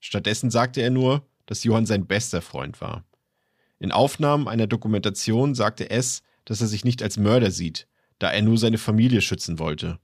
Stattdessen 0.00 0.50
sagte 0.50 0.80
er 0.80 0.90
nur, 0.90 1.24
dass 1.46 1.62
Johann 1.62 1.86
sein 1.86 2.04
bester 2.04 2.42
Freund 2.42 2.80
war. 2.80 3.04
In 3.78 3.92
Aufnahmen 3.92 4.48
einer 4.48 4.66
Dokumentation 4.66 5.54
sagte 5.54 5.88
S., 5.88 6.24
dass 6.44 6.60
er 6.60 6.66
sich 6.66 6.84
nicht 6.84 7.00
als 7.00 7.16
Mörder 7.16 7.52
sieht, 7.52 7.86
da 8.18 8.28
er 8.32 8.42
nur 8.42 8.58
seine 8.58 8.76
Familie 8.76 9.20
schützen 9.20 9.60
wollte. 9.60 10.00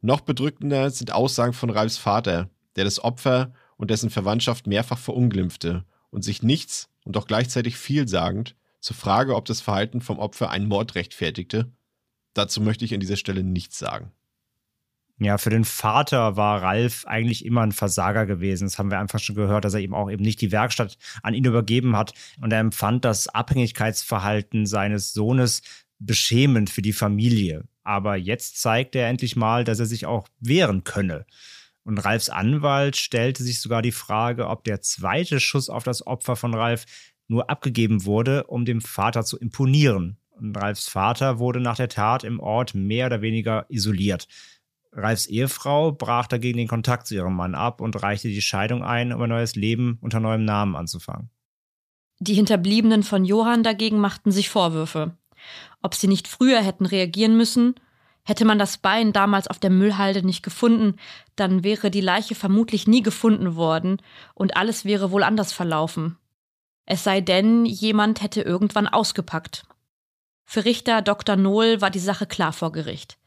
Noch 0.00 0.22
bedrückender 0.22 0.88
sind 0.88 1.12
Aussagen 1.12 1.52
von 1.52 1.68
Ralfs 1.68 1.98
Vater, 1.98 2.48
der 2.74 2.84
das 2.84 3.04
Opfer 3.04 3.52
und 3.76 3.90
dessen 3.90 4.08
Verwandtschaft 4.08 4.66
mehrfach 4.66 4.98
verunglimpfte 4.98 5.84
und 6.08 6.24
sich 6.24 6.42
nichts 6.42 6.88
und 7.04 7.16
doch 7.16 7.26
gleichzeitig 7.26 7.76
vielsagend 7.76 8.56
Zur 8.80 8.96
Frage, 8.96 9.36
ob 9.36 9.44
das 9.44 9.60
Verhalten 9.60 10.00
vom 10.00 10.18
Opfer 10.18 10.48
einen 10.48 10.68
Mord 10.68 10.94
rechtfertigte, 10.94 11.70
dazu 12.32 12.62
möchte 12.62 12.86
ich 12.86 12.94
an 12.94 13.00
dieser 13.00 13.16
Stelle 13.16 13.42
nichts 13.42 13.78
sagen. 13.78 14.10
Ja, 15.18 15.38
für 15.38 15.50
den 15.50 15.64
Vater 15.64 16.36
war 16.36 16.62
Ralf 16.62 17.04
eigentlich 17.06 17.44
immer 17.44 17.62
ein 17.62 17.70
Versager 17.70 18.26
gewesen. 18.26 18.64
Das 18.64 18.78
haben 18.78 18.90
wir 18.90 18.98
einfach 18.98 19.20
schon 19.20 19.36
gehört, 19.36 19.64
dass 19.64 19.74
er 19.74 19.80
eben 19.80 19.94
auch 19.94 20.10
eben 20.10 20.24
nicht 20.24 20.40
die 20.40 20.50
Werkstatt 20.50 20.98
an 21.22 21.34
ihn 21.34 21.44
übergeben 21.44 21.96
hat. 21.96 22.14
Und 22.40 22.52
er 22.52 22.58
empfand 22.58 23.04
das 23.04 23.28
Abhängigkeitsverhalten 23.28 24.66
seines 24.66 25.12
Sohnes 25.12 25.62
beschämend 26.00 26.68
für 26.68 26.82
die 26.82 26.92
Familie. 26.92 27.64
Aber 27.84 28.16
jetzt 28.16 28.60
zeigt 28.60 28.96
er 28.96 29.08
endlich 29.08 29.36
mal, 29.36 29.62
dass 29.62 29.78
er 29.78 29.86
sich 29.86 30.06
auch 30.06 30.26
wehren 30.40 30.82
könne. 30.82 31.26
Und 31.84 31.98
Ralfs 31.98 32.30
Anwalt 32.30 32.96
stellte 32.96 33.42
sich 33.42 33.60
sogar 33.60 33.82
die 33.82 33.92
Frage, 33.92 34.48
ob 34.48 34.64
der 34.64 34.80
zweite 34.80 35.38
Schuss 35.38 35.68
auf 35.68 35.84
das 35.84 36.06
Opfer 36.06 36.34
von 36.34 36.54
Ralf 36.54 36.86
nur 37.28 37.50
abgegeben 37.50 38.04
wurde, 38.04 38.44
um 38.44 38.64
dem 38.64 38.80
Vater 38.80 39.24
zu 39.24 39.38
imponieren. 39.38 40.16
Und 40.30 40.56
Ralfs 40.56 40.88
Vater 40.88 41.38
wurde 41.38 41.60
nach 41.60 41.76
der 41.76 41.88
Tat 41.88 42.24
im 42.24 42.40
Ort 42.40 42.74
mehr 42.74 43.06
oder 43.06 43.22
weniger 43.22 43.66
isoliert. 43.68 44.26
Ralfs 44.94 45.26
Ehefrau 45.26 45.92
brach 45.92 46.26
dagegen 46.26 46.58
den 46.58 46.68
Kontakt 46.68 47.06
zu 47.06 47.14
ihrem 47.14 47.34
Mann 47.34 47.54
ab 47.54 47.80
und 47.80 48.00
reichte 48.02 48.28
die 48.28 48.42
Scheidung 48.42 48.82
ein, 48.82 49.12
um 49.12 49.20
ein 49.22 49.28
neues 49.28 49.56
Leben 49.56 49.98
unter 50.00 50.20
neuem 50.20 50.44
Namen 50.44 50.76
anzufangen. 50.76 51.30
Die 52.20 52.34
Hinterbliebenen 52.34 53.02
von 53.02 53.24
Johann 53.24 53.62
dagegen 53.62 53.98
machten 53.98 54.30
sich 54.30 54.48
Vorwürfe. 54.48 55.16
Ob 55.82 55.94
sie 55.94 56.06
nicht 56.06 56.28
früher 56.28 56.62
hätten 56.62 56.86
reagieren 56.86 57.36
müssen, 57.36 57.74
hätte 58.24 58.44
man 58.44 58.58
das 58.58 58.78
Bein 58.78 59.12
damals 59.12 59.48
auf 59.48 59.58
der 59.58 59.70
Müllhalde 59.70 60.24
nicht 60.24 60.42
gefunden, 60.42 60.96
dann 61.36 61.64
wäre 61.64 61.90
die 61.90 62.00
Leiche 62.00 62.34
vermutlich 62.34 62.86
nie 62.86 63.02
gefunden 63.02 63.56
worden 63.56 64.00
und 64.34 64.56
alles 64.56 64.84
wäre 64.84 65.10
wohl 65.10 65.24
anders 65.24 65.52
verlaufen. 65.52 66.16
Es 66.86 67.04
sei 67.04 67.20
denn, 67.20 67.66
jemand 67.66 68.22
hätte 68.22 68.42
irgendwann 68.42 68.86
ausgepackt. 68.86 69.66
Für 70.44 70.64
Richter 70.64 71.02
Dr. 71.02 71.36
Nohl 71.36 71.80
war 71.80 71.90
die 71.90 71.98
Sache 71.98 72.26
klar 72.26 72.52
vor 72.52 72.72
Gericht. 72.72 73.18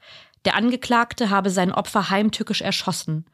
Der 0.48 0.56
Angeklagte 0.56 1.30
habe 1.30 1.50
sein 1.50 1.74
Opfer 1.74 2.10
heimtückisch 2.10 2.62
erschossen. 2.62 3.26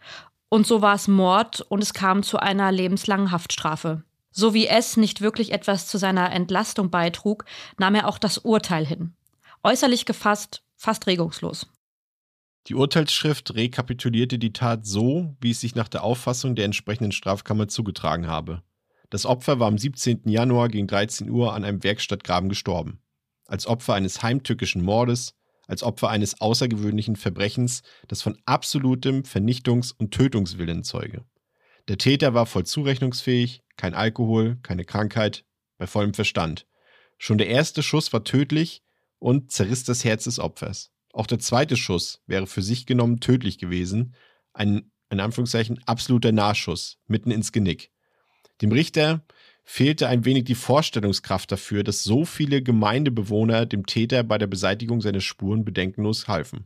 Und 0.49 0.65
so 0.65 0.81
war 0.81 0.95
es 0.95 1.07
Mord 1.07 1.61
und 1.61 1.83
es 1.83 1.93
kam 1.93 2.23
zu 2.23 2.39
einer 2.39 2.71
lebenslangen 2.71 3.29
Haftstrafe. 3.29 4.01
So 4.31 4.55
wie 4.55 4.65
es 4.65 4.97
nicht 4.97 5.21
wirklich 5.21 5.51
etwas 5.51 5.85
zu 5.85 5.99
seiner 5.99 6.31
Entlastung 6.31 6.89
beitrug, 6.89 7.45
nahm 7.77 7.93
er 7.93 8.07
auch 8.07 8.17
das 8.17 8.39
Urteil 8.39 8.83
hin. 8.83 9.13
Äußerlich 9.61 10.07
gefasst, 10.07 10.63
fast 10.75 11.05
regungslos. 11.05 11.67
Die 12.65 12.73
Urteilsschrift 12.73 13.53
rekapitulierte 13.53 14.39
die 14.39 14.51
Tat 14.51 14.87
so, 14.87 15.35
wie 15.39 15.51
es 15.51 15.61
sich 15.61 15.75
nach 15.75 15.89
der 15.89 16.03
Auffassung 16.03 16.55
der 16.55 16.65
entsprechenden 16.65 17.11
Strafkammer 17.11 17.67
zugetragen 17.67 18.25
habe. 18.25 18.63
Das 19.11 19.27
Opfer 19.27 19.59
war 19.59 19.67
am 19.67 19.77
17. 19.77 20.21
Januar 20.25 20.67
gegen 20.67 20.87
13 20.87 21.29
Uhr 21.29 21.53
an 21.53 21.63
einem 21.63 21.83
Werkstattgraben 21.83 22.49
gestorben. 22.49 22.97
Als 23.45 23.67
Opfer 23.67 23.93
eines 23.93 24.23
heimtückischen 24.23 24.83
Mordes, 24.83 25.35
als 25.67 25.83
Opfer 25.83 26.09
eines 26.09 26.41
außergewöhnlichen 26.41 27.15
Verbrechens, 27.15 27.83
das 28.07 28.21
von 28.21 28.37
absolutem 28.45 29.23
Vernichtungs- 29.23 29.93
und 29.97 30.11
Tötungswillen 30.11 30.83
zeuge. 30.83 31.23
Der 31.87 31.97
Täter 31.97 32.33
war 32.33 32.45
voll 32.45 32.65
zurechnungsfähig, 32.65 33.61
kein 33.75 33.93
Alkohol, 33.93 34.57
keine 34.61 34.85
Krankheit, 34.85 35.45
bei 35.77 35.87
vollem 35.87 36.13
Verstand. 36.13 36.65
Schon 37.17 37.37
der 37.37 37.47
erste 37.47 37.83
Schuss 37.83 38.13
war 38.13 38.23
tödlich 38.23 38.83
und 39.19 39.51
zerriss 39.51 39.83
das 39.83 40.03
Herz 40.03 40.25
des 40.25 40.39
Opfers. 40.39 40.91
Auch 41.13 41.27
der 41.27 41.39
zweite 41.39 41.77
Schuss 41.77 42.21
wäre 42.25 42.47
für 42.47 42.61
sich 42.61 42.85
genommen 42.85 43.19
tödlich 43.19 43.57
gewesen, 43.57 44.15
ein 44.53 44.91
in 45.09 45.19
Anführungszeichen 45.19 45.79
absoluter 45.85 46.31
Nahschuss 46.31 46.97
mitten 47.07 47.31
ins 47.31 47.51
Genick. 47.51 47.91
Dem 48.61 48.71
Richter 48.71 49.23
fehlte 49.63 50.07
ein 50.07 50.25
wenig 50.25 50.43
die 50.45 50.55
Vorstellungskraft 50.55 51.51
dafür, 51.51 51.83
dass 51.83 52.03
so 52.03 52.25
viele 52.25 52.61
Gemeindebewohner 52.61 53.65
dem 53.65 53.85
Täter 53.85 54.23
bei 54.23 54.37
der 54.37 54.47
Beseitigung 54.47 55.01
seiner 55.01 55.21
Spuren 55.21 55.65
bedenkenlos 55.65 56.27
halfen. 56.27 56.65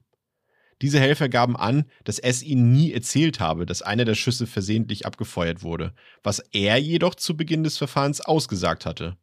Diese 0.81 0.99
Helfer 0.99 1.27
gaben 1.27 1.57
an, 1.57 1.85
dass 2.03 2.19
es 2.19 2.43
ihnen 2.43 2.71
nie 2.71 2.93
erzählt 2.93 3.39
habe, 3.39 3.65
dass 3.65 3.81
einer 3.81 4.05
der 4.05 4.15
Schüsse 4.15 4.45
versehentlich 4.45 5.05
abgefeuert 5.05 5.63
wurde, 5.63 5.93
was 6.21 6.39
er 6.51 6.77
jedoch 6.77 7.15
zu 7.15 7.35
Beginn 7.35 7.63
des 7.63 7.77
Verfahrens 7.77 8.21
ausgesagt 8.21 8.85
hatte. 8.85 9.17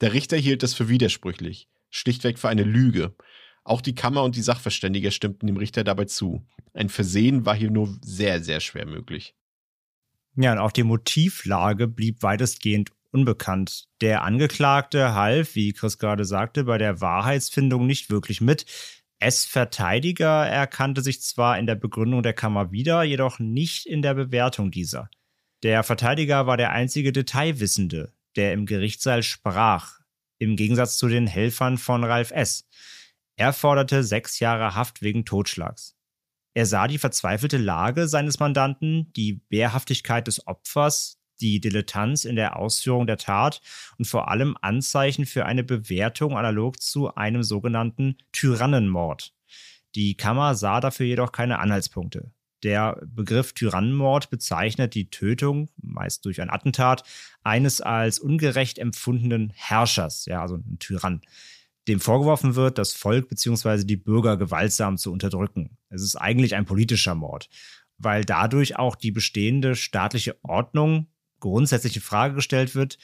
Der 0.00 0.12
Richter 0.12 0.36
hielt 0.36 0.62
das 0.62 0.74
für 0.74 0.88
widersprüchlich, 0.88 1.68
schlichtweg 1.90 2.38
für 2.38 2.48
eine 2.48 2.62
Lüge. 2.62 3.14
Auch 3.64 3.80
die 3.80 3.94
Kammer 3.94 4.22
und 4.22 4.36
die 4.36 4.42
Sachverständiger 4.42 5.10
stimmten 5.10 5.46
dem 5.46 5.56
Richter 5.56 5.84
dabei 5.84 6.04
zu. 6.04 6.46
Ein 6.72 6.88
Versehen 6.88 7.46
war 7.46 7.54
hier 7.54 7.70
nur 7.70 7.96
sehr, 8.02 8.42
sehr 8.42 8.60
schwer 8.60 8.86
möglich. 8.86 9.34
Ja, 10.36 10.52
und 10.52 10.58
auch 10.58 10.72
die 10.72 10.82
Motivlage 10.82 11.88
blieb 11.88 12.22
weitestgehend 12.22 12.90
unbekannt. 13.12 13.84
Der 14.00 14.22
Angeklagte 14.22 15.14
half, 15.14 15.54
wie 15.54 15.72
Chris 15.72 15.98
gerade 15.98 16.24
sagte, 16.24 16.64
bei 16.64 16.78
der 16.78 17.00
Wahrheitsfindung 17.00 17.86
nicht 17.86 18.10
wirklich 18.10 18.40
mit. 18.40 18.66
S-Verteidiger 19.20 20.46
erkannte 20.46 21.00
sich 21.00 21.22
zwar 21.22 21.58
in 21.58 21.66
der 21.66 21.76
Begründung 21.76 22.22
der 22.22 22.32
Kammer 22.32 22.72
wieder, 22.72 23.04
jedoch 23.04 23.38
nicht 23.38 23.86
in 23.86 24.02
der 24.02 24.14
Bewertung 24.14 24.70
dieser. 24.70 25.08
Der 25.62 25.84
Verteidiger 25.84 26.46
war 26.46 26.56
der 26.56 26.72
einzige 26.72 27.12
Detailwissende, 27.12 28.12
der 28.34 28.52
im 28.52 28.66
Gerichtssaal 28.66 29.22
sprach, 29.22 30.00
im 30.38 30.56
Gegensatz 30.56 30.98
zu 30.98 31.06
den 31.06 31.28
Helfern 31.28 31.78
von 31.78 32.02
Ralf 32.02 32.32
S. 32.32 32.66
Er 33.36 33.52
forderte 33.52 34.02
sechs 34.02 34.40
Jahre 34.40 34.74
Haft 34.74 35.02
wegen 35.02 35.24
Totschlags. 35.24 35.96
Er 36.54 36.66
sah 36.66 36.88
die 36.88 36.98
verzweifelte 36.98 37.58
Lage 37.58 38.08
seines 38.08 38.40
Mandanten, 38.40 39.12
die 39.14 39.40
Wehrhaftigkeit 39.48 40.26
des 40.26 40.46
Opfers, 40.46 41.21
die 41.42 41.60
Dilettanz 41.60 42.24
in 42.24 42.36
der 42.36 42.56
Ausführung 42.56 43.06
der 43.06 43.18
Tat 43.18 43.60
und 43.98 44.06
vor 44.06 44.30
allem 44.30 44.56
Anzeichen 44.62 45.26
für 45.26 45.44
eine 45.44 45.64
Bewertung 45.64 46.38
analog 46.38 46.80
zu 46.80 47.14
einem 47.14 47.42
sogenannten 47.42 48.16
Tyrannenmord. 48.32 49.34
Die 49.94 50.16
Kammer 50.16 50.54
sah 50.54 50.80
dafür 50.80 51.06
jedoch 51.06 51.32
keine 51.32 51.58
Anhaltspunkte. 51.58 52.30
Der 52.62 53.00
Begriff 53.04 53.52
Tyrannenmord 53.54 54.30
bezeichnet 54.30 54.94
die 54.94 55.10
Tötung, 55.10 55.68
meist 55.76 56.24
durch 56.24 56.40
ein 56.40 56.50
Attentat, 56.50 57.02
eines 57.42 57.80
als 57.80 58.20
ungerecht 58.20 58.78
empfundenen 58.78 59.52
Herrschers, 59.54 60.26
ja, 60.26 60.42
also 60.42 60.56
ein 60.56 60.78
Tyrann, 60.78 61.22
dem 61.88 61.98
vorgeworfen 61.98 62.54
wird, 62.54 62.78
das 62.78 62.92
Volk 62.92 63.28
bzw. 63.28 63.84
die 63.84 63.96
Bürger 63.96 64.36
gewaltsam 64.36 64.96
zu 64.96 65.12
unterdrücken. 65.12 65.76
Es 65.88 66.02
ist 66.02 66.14
eigentlich 66.14 66.54
ein 66.54 66.64
politischer 66.64 67.16
Mord, 67.16 67.48
weil 67.98 68.24
dadurch 68.24 68.76
auch 68.78 68.94
die 68.94 69.10
bestehende 69.10 69.74
staatliche 69.74 70.36
Ordnung 70.44 71.08
grundsätzliche 71.42 72.00
Frage 72.00 72.34
gestellt 72.34 72.74
wird, 72.74 72.96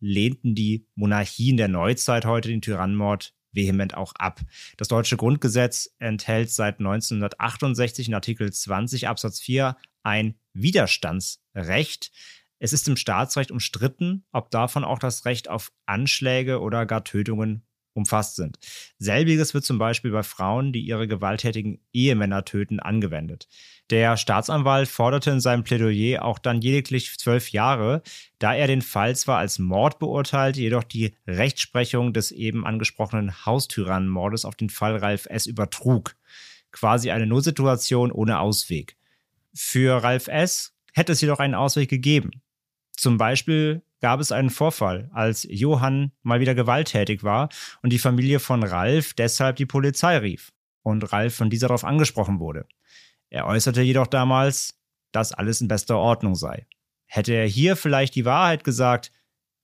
lehnten 0.00 0.56
die 0.56 0.88
Monarchien 0.96 1.56
der 1.56 1.68
Neuzeit 1.68 2.24
heute 2.24 2.48
den 2.48 2.62
Tyrannenmord 2.62 3.34
vehement 3.52 3.94
auch 3.94 4.14
ab. 4.14 4.40
Das 4.78 4.88
deutsche 4.88 5.16
Grundgesetz 5.16 5.94
enthält 5.98 6.50
seit 6.50 6.80
1968 6.80 8.08
in 8.08 8.14
Artikel 8.14 8.52
20 8.52 9.06
Absatz 9.06 9.40
4 9.40 9.76
ein 10.02 10.34
Widerstandsrecht. 10.54 12.10
Es 12.58 12.72
ist 12.72 12.88
im 12.88 12.96
Staatsrecht 12.96 13.50
umstritten, 13.50 14.24
ob 14.32 14.50
davon 14.50 14.84
auch 14.84 14.98
das 14.98 15.24
Recht 15.26 15.48
auf 15.48 15.70
Anschläge 15.86 16.60
oder 16.60 16.86
gar 16.86 17.04
Tötungen 17.04 17.66
umfasst 17.94 18.36
sind. 18.36 18.58
Selbiges 18.98 19.54
wird 19.54 19.64
zum 19.64 19.78
Beispiel 19.78 20.10
bei 20.10 20.22
Frauen, 20.22 20.72
die 20.72 20.80
ihre 20.80 21.06
gewalttätigen 21.06 21.80
Ehemänner 21.92 22.44
töten, 22.44 22.80
angewendet. 22.80 23.48
Der 23.90 24.16
Staatsanwalt 24.16 24.88
forderte 24.88 25.30
in 25.30 25.40
seinem 25.40 25.64
Plädoyer 25.64 26.24
auch 26.24 26.38
dann 26.38 26.60
lediglich 26.60 27.18
zwölf 27.18 27.50
Jahre, 27.50 28.02
da 28.38 28.54
er 28.54 28.66
den 28.66 28.82
Fall 28.82 29.14
zwar 29.16 29.38
als 29.38 29.58
Mord 29.58 29.98
beurteilt, 29.98 30.56
jedoch 30.56 30.84
die 30.84 31.14
Rechtsprechung 31.26 32.12
des 32.12 32.32
eben 32.32 32.66
angesprochenen 32.66 33.44
Haustyrannenmordes 33.44 34.44
auf 34.44 34.56
den 34.56 34.70
Fall 34.70 34.96
Ralf 34.96 35.26
S. 35.26 35.46
übertrug. 35.46 36.16
Quasi 36.70 37.10
eine 37.10 37.26
Notsituation 37.26 38.10
ohne 38.10 38.40
Ausweg. 38.40 38.96
Für 39.52 40.02
Ralf 40.02 40.28
S. 40.28 40.74
hätte 40.94 41.12
es 41.12 41.20
jedoch 41.20 41.38
einen 41.38 41.54
Ausweg 41.54 41.90
gegeben. 41.90 42.30
Zum 42.96 43.18
Beispiel 43.18 43.82
gab 44.02 44.20
es 44.20 44.32
einen 44.32 44.50
Vorfall, 44.50 45.08
als 45.14 45.46
Johann 45.48 46.12
mal 46.22 46.40
wieder 46.40 46.54
gewalttätig 46.54 47.22
war 47.22 47.48
und 47.82 47.92
die 47.92 48.00
Familie 48.00 48.40
von 48.40 48.62
Ralf 48.62 49.14
deshalb 49.14 49.56
die 49.56 49.64
Polizei 49.64 50.18
rief 50.18 50.52
und 50.82 51.12
Ralf 51.12 51.36
von 51.36 51.48
dieser 51.48 51.68
darauf 51.68 51.84
angesprochen 51.84 52.40
wurde. 52.40 52.66
Er 53.30 53.46
äußerte 53.46 53.80
jedoch 53.80 54.08
damals, 54.08 54.78
dass 55.12 55.32
alles 55.32 55.60
in 55.60 55.68
bester 55.68 55.98
Ordnung 55.98 56.34
sei. 56.34 56.66
Hätte 57.06 57.32
er 57.32 57.46
hier 57.46 57.76
vielleicht 57.76 58.14
die 58.16 58.24
Wahrheit 58.24 58.64
gesagt, 58.64 59.12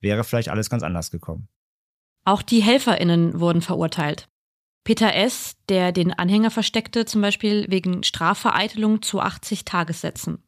wäre 0.01 0.23
vielleicht 0.23 0.49
alles 0.49 0.71
ganz 0.71 0.85
anders 0.85 1.11
gekommen. 1.11 1.49
Auch 2.25 2.43
die 2.43 2.63
HelferInnen 2.63 3.41
wurden 3.41 3.61
verurteilt. 3.61 4.29
Peter 4.85 5.15
S., 5.15 5.57
der 5.69 5.93
den 5.93 6.13
Anhänger 6.13 6.51
versteckte, 6.51 7.05
zum 7.05 7.21
Beispiel 7.21 7.67
wegen 7.69 8.05
Strafvereitelung 8.05 9.03
zu 9.03 9.21
80 9.21 9.65
Tagessätzen 9.65 10.45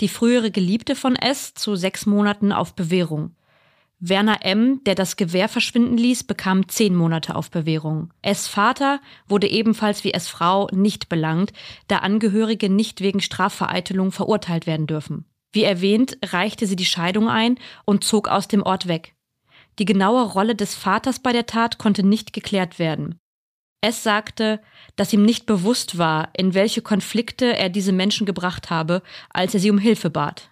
die 0.00 0.08
frühere 0.08 0.50
Geliebte 0.50 0.94
von 0.94 1.16
S 1.16 1.54
zu 1.54 1.76
sechs 1.76 2.06
Monaten 2.06 2.52
auf 2.52 2.74
Bewährung. 2.74 3.34
Werner 3.98 4.44
M., 4.44 4.82
der 4.84 4.94
das 4.94 5.16
Gewehr 5.16 5.48
verschwinden 5.48 5.96
ließ, 5.96 6.24
bekam 6.24 6.68
zehn 6.68 6.94
Monate 6.94 7.34
auf 7.34 7.50
Bewährung. 7.50 8.12
S. 8.20 8.46
Vater 8.46 9.00
wurde 9.26 9.48
ebenfalls 9.48 10.04
wie 10.04 10.12
S. 10.12 10.28
Frau 10.28 10.68
nicht 10.72 11.08
belangt, 11.08 11.52
da 11.88 11.98
Angehörige 11.98 12.68
nicht 12.68 13.00
wegen 13.00 13.20
Strafvereitelung 13.20 14.12
verurteilt 14.12 14.66
werden 14.66 14.86
dürfen. 14.86 15.24
Wie 15.52 15.64
erwähnt, 15.64 16.18
reichte 16.22 16.66
sie 16.66 16.76
die 16.76 16.84
Scheidung 16.84 17.30
ein 17.30 17.58
und 17.86 18.04
zog 18.04 18.28
aus 18.28 18.48
dem 18.48 18.62
Ort 18.62 18.86
weg. 18.86 19.14
Die 19.78 19.86
genaue 19.86 20.22
Rolle 20.24 20.54
des 20.54 20.74
Vaters 20.74 21.18
bei 21.18 21.32
der 21.32 21.46
Tat 21.46 21.78
konnte 21.78 22.02
nicht 22.02 22.34
geklärt 22.34 22.78
werden. 22.78 23.18
Es 23.88 24.02
sagte, 24.02 24.60
dass 24.96 25.12
ihm 25.12 25.24
nicht 25.24 25.46
bewusst 25.46 25.96
war, 25.96 26.30
in 26.36 26.54
welche 26.54 26.82
Konflikte 26.82 27.56
er 27.56 27.68
diese 27.68 27.92
Menschen 27.92 28.26
gebracht 28.26 28.68
habe, 28.68 29.00
als 29.30 29.54
er 29.54 29.60
sie 29.60 29.70
um 29.70 29.78
Hilfe 29.78 30.10
bat. 30.10 30.50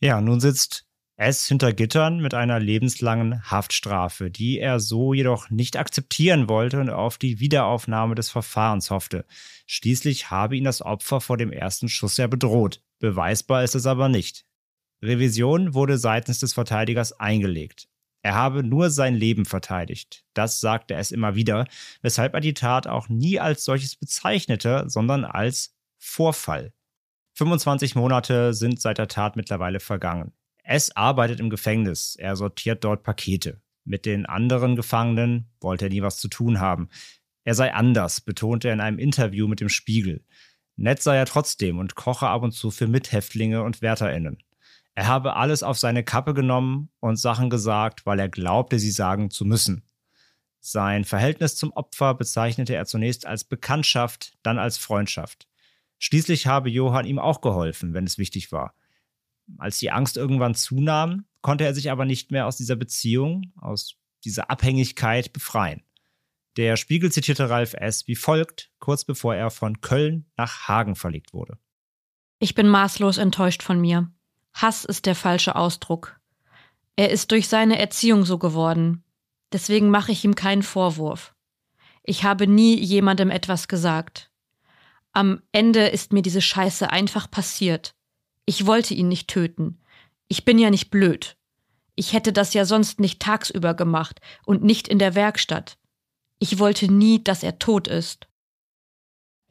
Ja, 0.00 0.18
nun 0.22 0.40
sitzt 0.40 0.86
S 1.16 1.46
hinter 1.46 1.74
Gittern 1.74 2.20
mit 2.20 2.32
einer 2.32 2.58
lebenslangen 2.58 3.50
Haftstrafe, 3.50 4.30
die 4.30 4.58
er 4.58 4.80
so 4.80 5.12
jedoch 5.12 5.50
nicht 5.50 5.76
akzeptieren 5.76 6.48
wollte 6.48 6.80
und 6.80 6.88
auf 6.88 7.18
die 7.18 7.38
Wiederaufnahme 7.38 8.14
des 8.14 8.30
Verfahrens 8.30 8.90
hoffte. 8.90 9.26
Schließlich 9.66 10.30
habe 10.30 10.56
ihn 10.56 10.64
das 10.64 10.80
Opfer 10.80 11.20
vor 11.20 11.36
dem 11.36 11.52
ersten 11.52 11.90
Schuss 11.90 12.16
ja 12.16 12.28
bedroht. 12.28 12.80
Beweisbar 12.98 13.62
ist 13.62 13.74
es 13.74 13.84
aber 13.84 14.08
nicht. 14.08 14.46
Revision 15.02 15.74
wurde 15.74 15.98
seitens 15.98 16.38
des 16.38 16.54
Verteidigers 16.54 17.12
eingelegt. 17.12 17.88
Er 18.22 18.34
habe 18.34 18.62
nur 18.62 18.90
sein 18.90 19.14
Leben 19.14 19.44
verteidigt. 19.44 20.24
Das 20.32 20.60
sagte 20.60 20.94
es 20.94 21.10
immer 21.10 21.34
wieder, 21.34 21.66
weshalb 22.02 22.34
er 22.34 22.40
die 22.40 22.54
Tat 22.54 22.86
auch 22.86 23.08
nie 23.08 23.40
als 23.40 23.64
solches 23.64 23.96
bezeichnete, 23.96 24.84
sondern 24.86 25.24
als 25.24 25.74
Vorfall. 25.98 26.72
25 27.34 27.96
Monate 27.96 28.54
sind 28.54 28.80
seit 28.80 28.98
der 28.98 29.08
Tat 29.08 29.36
mittlerweile 29.36 29.80
vergangen. 29.80 30.32
S 30.62 30.94
arbeitet 30.94 31.40
im 31.40 31.50
Gefängnis. 31.50 32.14
Er 32.16 32.36
sortiert 32.36 32.84
dort 32.84 33.02
Pakete. 33.02 33.60
Mit 33.84 34.06
den 34.06 34.26
anderen 34.26 34.76
Gefangenen 34.76 35.50
wollte 35.60 35.86
er 35.86 35.90
nie 35.90 36.02
was 36.02 36.18
zu 36.18 36.28
tun 36.28 36.60
haben. 36.60 36.88
Er 37.44 37.54
sei 37.54 37.74
anders, 37.74 38.20
betonte 38.20 38.68
er 38.68 38.74
in 38.74 38.80
einem 38.80 38.98
Interview 38.98 39.48
mit 39.48 39.60
dem 39.60 39.68
Spiegel. 39.68 40.24
Nett 40.76 41.02
sei 41.02 41.16
er 41.16 41.26
trotzdem 41.26 41.78
und 41.78 41.96
koche 41.96 42.28
ab 42.28 42.42
und 42.42 42.52
zu 42.52 42.70
für 42.70 42.86
Mithäftlinge 42.86 43.62
und 43.62 43.82
WärterInnen. 43.82 44.38
Er 44.94 45.06
habe 45.06 45.36
alles 45.36 45.62
auf 45.62 45.78
seine 45.78 46.04
Kappe 46.04 46.34
genommen 46.34 46.90
und 47.00 47.16
Sachen 47.16 47.48
gesagt, 47.50 48.04
weil 48.04 48.18
er 48.18 48.28
glaubte, 48.28 48.78
sie 48.78 48.90
sagen 48.90 49.30
zu 49.30 49.44
müssen. 49.44 49.84
Sein 50.60 51.04
Verhältnis 51.04 51.56
zum 51.56 51.72
Opfer 51.72 52.14
bezeichnete 52.14 52.74
er 52.74 52.86
zunächst 52.86 53.26
als 53.26 53.44
Bekanntschaft, 53.44 54.34
dann 54.42 54.58
als 54.58 54.78
Freundschaft. 54.78 55.48
Schließlich 55.98 56.46
habe 56.46 56.70
Johann 56.70 57.06
ihm 57.06 57.18
auch 57.18 57.40
geholfen, 57.40 57.94
wenn 57.94 58.04
es 58.04 58.18
wichtig 58.18 58.52
war. 58.52 58.74
Als 59.58 59.78
die 59.78 59.90
Angst 59.90 60.16
irgendwann 60.16 60.54
zunahm, 60.54 61.24
konnte 61.40 61.64
er 61.64 61.74
sich 61.74 61.90
aber 61.90 62.04
nicht 62.04 62.30
mehr 62.30 62.46
aus 62.46 62.56
dieser 62.56 62.76
Beziehung, 62.76 63.52
aus 63.56 63.96
dieser 64.24 64.50
Abhängigkeit 64.50 65.32
befreien. 65.32 65.82
Der 66.56 66.76
Spiegel 66.76 67.10
zitierte 67.10 67.48
Ralf 67.48 67.74
S. 67.74 68.06
wie 68.06 68.14
folgt, 68.14 68.70
kurz 68.78 69.04
bevor 69.04 69.34
er 69.34 69.50
von 69.50 69.80
Köln 69.80 70.26
nach 70.36 70.68
Hagen 70.68 70.96
verlegt 70.96 71.32
wurde. 71.32 71.58
Ich 72.38 72.54
bin 72.54 72.68
maßlos 72.68 73.18
enttäuscht 73.18 73.62
von 73.62 73.80
mir. 73.80 74.12
Hass 74.54 74.84
ist 74.84 75.06
der 75.06 75.14
falsche 75.14 75.56
Ausdruck. 75.56 76.20
Er 76.96 77.10
ist 77.10 77.30
durch 77.30 77.48
seine 77.48 77.78
Erziehung 77.78 78.24
so 78.24 78.38
geworden. 78.38 79.02
Deswegen 79.52 79.90
mache 79.90 80.12
ich 80.12 80.24
ihm 80.24 80.34
keinen 80.34 80.62
Vorwurf. 80.62 81.34
Ich 82.02 82.24
habe 82.24 82.46
nie 82.46 82.78
jemandem 82.78 83.30
etwas 83.30 83.68
gesagt. 83.68 84.30
Am 85.12 85.42
Ende 85.52 85.88
ist 85.88 86.12
mir 86.12 86.22
diese 86.22 86.40
Scheiße 86.40 86.90
einfach 86.90 87.30
passiert. 87.30 87.94
Ich 88.46 88.66
wollte 88.66 88.94
ihn 88.94 89.08
nicht 89.08 89.28
töten. 89.28 89.80
Ich 90.28 90.44
bin 90.44 90.58
ja 90.58 90.70
nicht 90.70 90.90
blöd. 90.90 91.36
Ich 91.94 92.12
hätte 92.12 92.32
das 92.32 92.54
ja 92.54 92.64
sonst 92.64 92.98
nicht 92.98 93.20
tagsüber 93.20 93.74
gemacht 93.74 94.20
und 94.46 94.64
nicht 94.64 94.88
in 94.88 94.98
der 94.98 95.14
Werkstatt. 95.14 95.76
Ich 96.38 96.58
wollte 96.58 96.90
nie, 96.90 97.22
dass 97.22 97.42
er 97.42 97.58
tot 97.58 97.86
ist. 97.86 98.26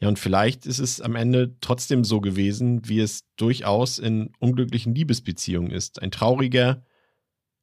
Ja, 0.02 0.08
und 0.08 0.18
vielleicht 0.18 0.66
ist 0.66 0.80
es 0.80 1.00
am 1.00 1.16
Ende 1.16 1.56
trotzdem 1.62 2.04
so 2.04 2.22
gewesen, 2.22 2.90
wie 2.90 3.00
es 3.00 3.24
durchaus 3.36 4.00
in 4.00 4.34
unglücklichen 4.40 4.96
Liebesbeziehungen 4.96 5.72
ist. 5.72 6.02
Ein 6.02 6.10
trauriger, 6.10 6.84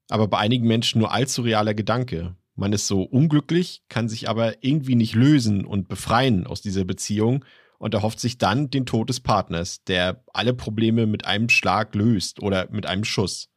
aber 0.08 0.28
bei 0.28 0.38
einigen 0.38 0.66
Menschen 0.66 1.00
nur 1.00 1.12
allzu 1.12 1.42
realer 1.42 1.74
Gedanke. 1.74 2.36
Man 2.54 2.72
ist 2.72 2.86
so 2.86 3.02
unglücklich, 3.02 3.82
kann 3.88 4.08
sich 4.08 4.28
aber 4.28 4.62
irgendwie 4.62 4.94
nicht 4.94 5.16
lösen 5.16 5.64
und 5.64 5.88
befreien 5.88 6.46
aus 6.46 6.62
dieser 6.62 6.84
Beziehung 6.84 7.44
und 7.78 7.94
erhofft 7.94 8.20
sich 8.20 8.38
dann 8.38 8.70
den 8.70 8.86
Tod 8.86 9.08
des 9.08 9.18
Partners, 9.18 9.82
der 9.84 10.24
alle 10.32 10.54
Probleme 10.54 11.06
mit 11.06 11.24
einem 11.24 11.48
Schlag 11.48 11.94
löst 11.96 12.40
oder 12.40 12.68
mit 12.70 12.86
einem 12.86 13.04
Schuss. 13.04 13.48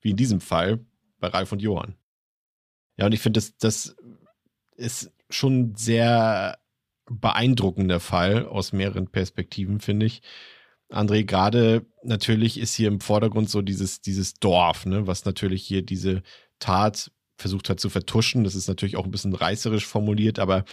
Wie 0.00 0.10
in 0.10 0.16
diesem 0.16 0.40
Fall 0.40 0.80
bei 1.18 1.28
Ralf 1.28 1.52
und 1.52 1.60
Johann. 1.60 1.94
Ja, 2.96 3.04
und 3.04 3.12
ich 3.12 3.20
finde, 3.20 3.38
das, 3.38 3.56
das 3.58 3.96
ist 4.76 5.12
schon 5.28 5.74
sehr 5.74 6.59
beeindruckender 7.10 8.00
Fall 8.00 8.46
aus 8.46 8.72
mehreren 8.72 9.08
Perspektiven, 9.08 9.80
finde 9.80 10.06
ich. 10.06 10.22
André, 10.90 11.24
gerade 11.24 11.86
natürlich 12.02 12.58
ist 12.58 12.74
hier 12.74 12.88
im 12.88 13.00
Vordergrund 13.00 13.50
so 13.50 13.62
dieses, 13.62 14.00
dieses 14.00 14.34
Dorf, 14.34 14.86
ne, 14.86 15.06
was 15.06 15.24
natürlich 15.24 15.62
hier 15.62 15.82
diese 15.82 16.22
Tat 16.58 17.10
versucht 17.36 17.70
hat 17.70 17.80
zu 17.80 17.88
vertuschen. 17.88 18.44
Das 18.44 18.54
ist 18.54 18.68
natürlich 18.68 18.96
auch 18.96 19.04
ein 19.04 19.10
bisschen 19.10 19.34
reißerisch 19.34 19.86
formuliert, 19.86 20.38
aber 20.38 20.64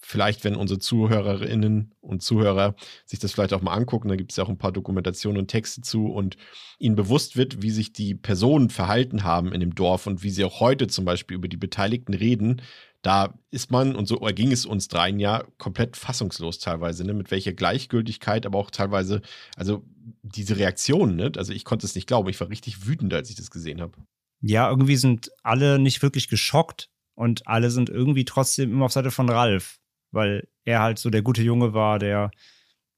vielleicht, 0.00 0.44
wenn 0.44 0.56
unsere 0.56 0.78
Zuhörerinnen 0.78 1.94
und 2.00 2.22
Zuhörer 2.22 2.74
sich 3.04 3.18
das 3.18 3.32
vielleicht 3.32 3.52
auch 3.52 3.62
mal 3.62 3.74
angucken, 3.74 4.08
da 4.08 4.16
gibt 4.16 4.32
es 4.32 4.36
ja 4.36 4.44
auch 4.44 4.48
ein 4.48 4.58
paar 4.58 4.72
Dokumentationen 4.72 5.40
und 5.40 5.48
Texte 5.48 5.82
zu 5.82 6.06
und 6.06 6.36
ihnen 6.78 6.96
bewusst 6.96 7.36
wird, 7.36 7.62
wie 7.62 7.70
sich 7.70 7.92
die 7.92 8.14
Personen 8.14 8.70
verhalten 8.70 9.24
haben 9.24 9.52
in 9.52 9.60
dem 9.60 9.74
Dorf 9.74 10.06
und 10.06 10.22
wie 10.22 10.30
sie 10.30 10.44
auch 10.44 10.60
heute 10.60 10.88
zum 10.88 11.04
Beispiel 11.04 11.36
über 11.36 11.48
die 11.48 11.56
Beteiligten 11.56 12.14
reden, 12.14 12.60
da 13.06 13.38
ist 13.52 13.70
man, 13.70 13.94
und 13.94 14.06
so 14.06 14.16
erging 14.16 14.50
es 14.50 14.66
uns 14.66 14.88
dreien 14.88 15.20
ja, 15.20 15.44
komplett 15.58 15.96
fassungslos 15.96 16.58
teilweise, 16.58 17.04
ne? 17.04 17.14
mit 17.14 17.30
welcher 17.30 17.52
Gleichgültigkeit, 17.52 18.44
aber 18.44 18.58
auch 18.58 18.72
teilweise, 18.72 19.22
also 19.54 19.84
diese 20.22 20.58
Reaktionen, 20.58 21.14
ne? 21.14 21.30
also 21.36 21.52
ich 21.52 21.64
konnte 21.64 21.86
es 21.86 21.94
nicht 21.94 22.08
glauben, 22.08 22.28
ich 22.28 22.40
war 22.40 22.48
richtig 22.48 22.84
wütend, 22.84 23.14
als 23.14 23.30
ich 23.30 23.36
das 23.36 23.52
gesehen 23.52 23.80
habe. 23.80 23.96
Ja, 24.40 24.68
irgendwie 24.68 24.96
sind 24.96 25.30
alle 25.44 25.78
nicht 25.78 26.02
wirklich 26.02 26.26
geschockt 26.26 26.90
und 27.14 27.46
alle 27.46 27.70
sind 27.70 27.90
irgendwie 27.90 28.24
trotzdem 28.24 28.72
immer 28.72 28.86
auf 28.86 28.92
Seite 28.92 29.12
von 29.12 29.28
Ralf, 29.28 29.78
weil 30.10 30.48
er 30.64 30.82
halt 30.82 30.98
so 30.98 31.08
der 31.08 31.22
gute 31.22 31.42
Junge 31.42 31.74
war, 31.74 32.00
der 32.00 32.32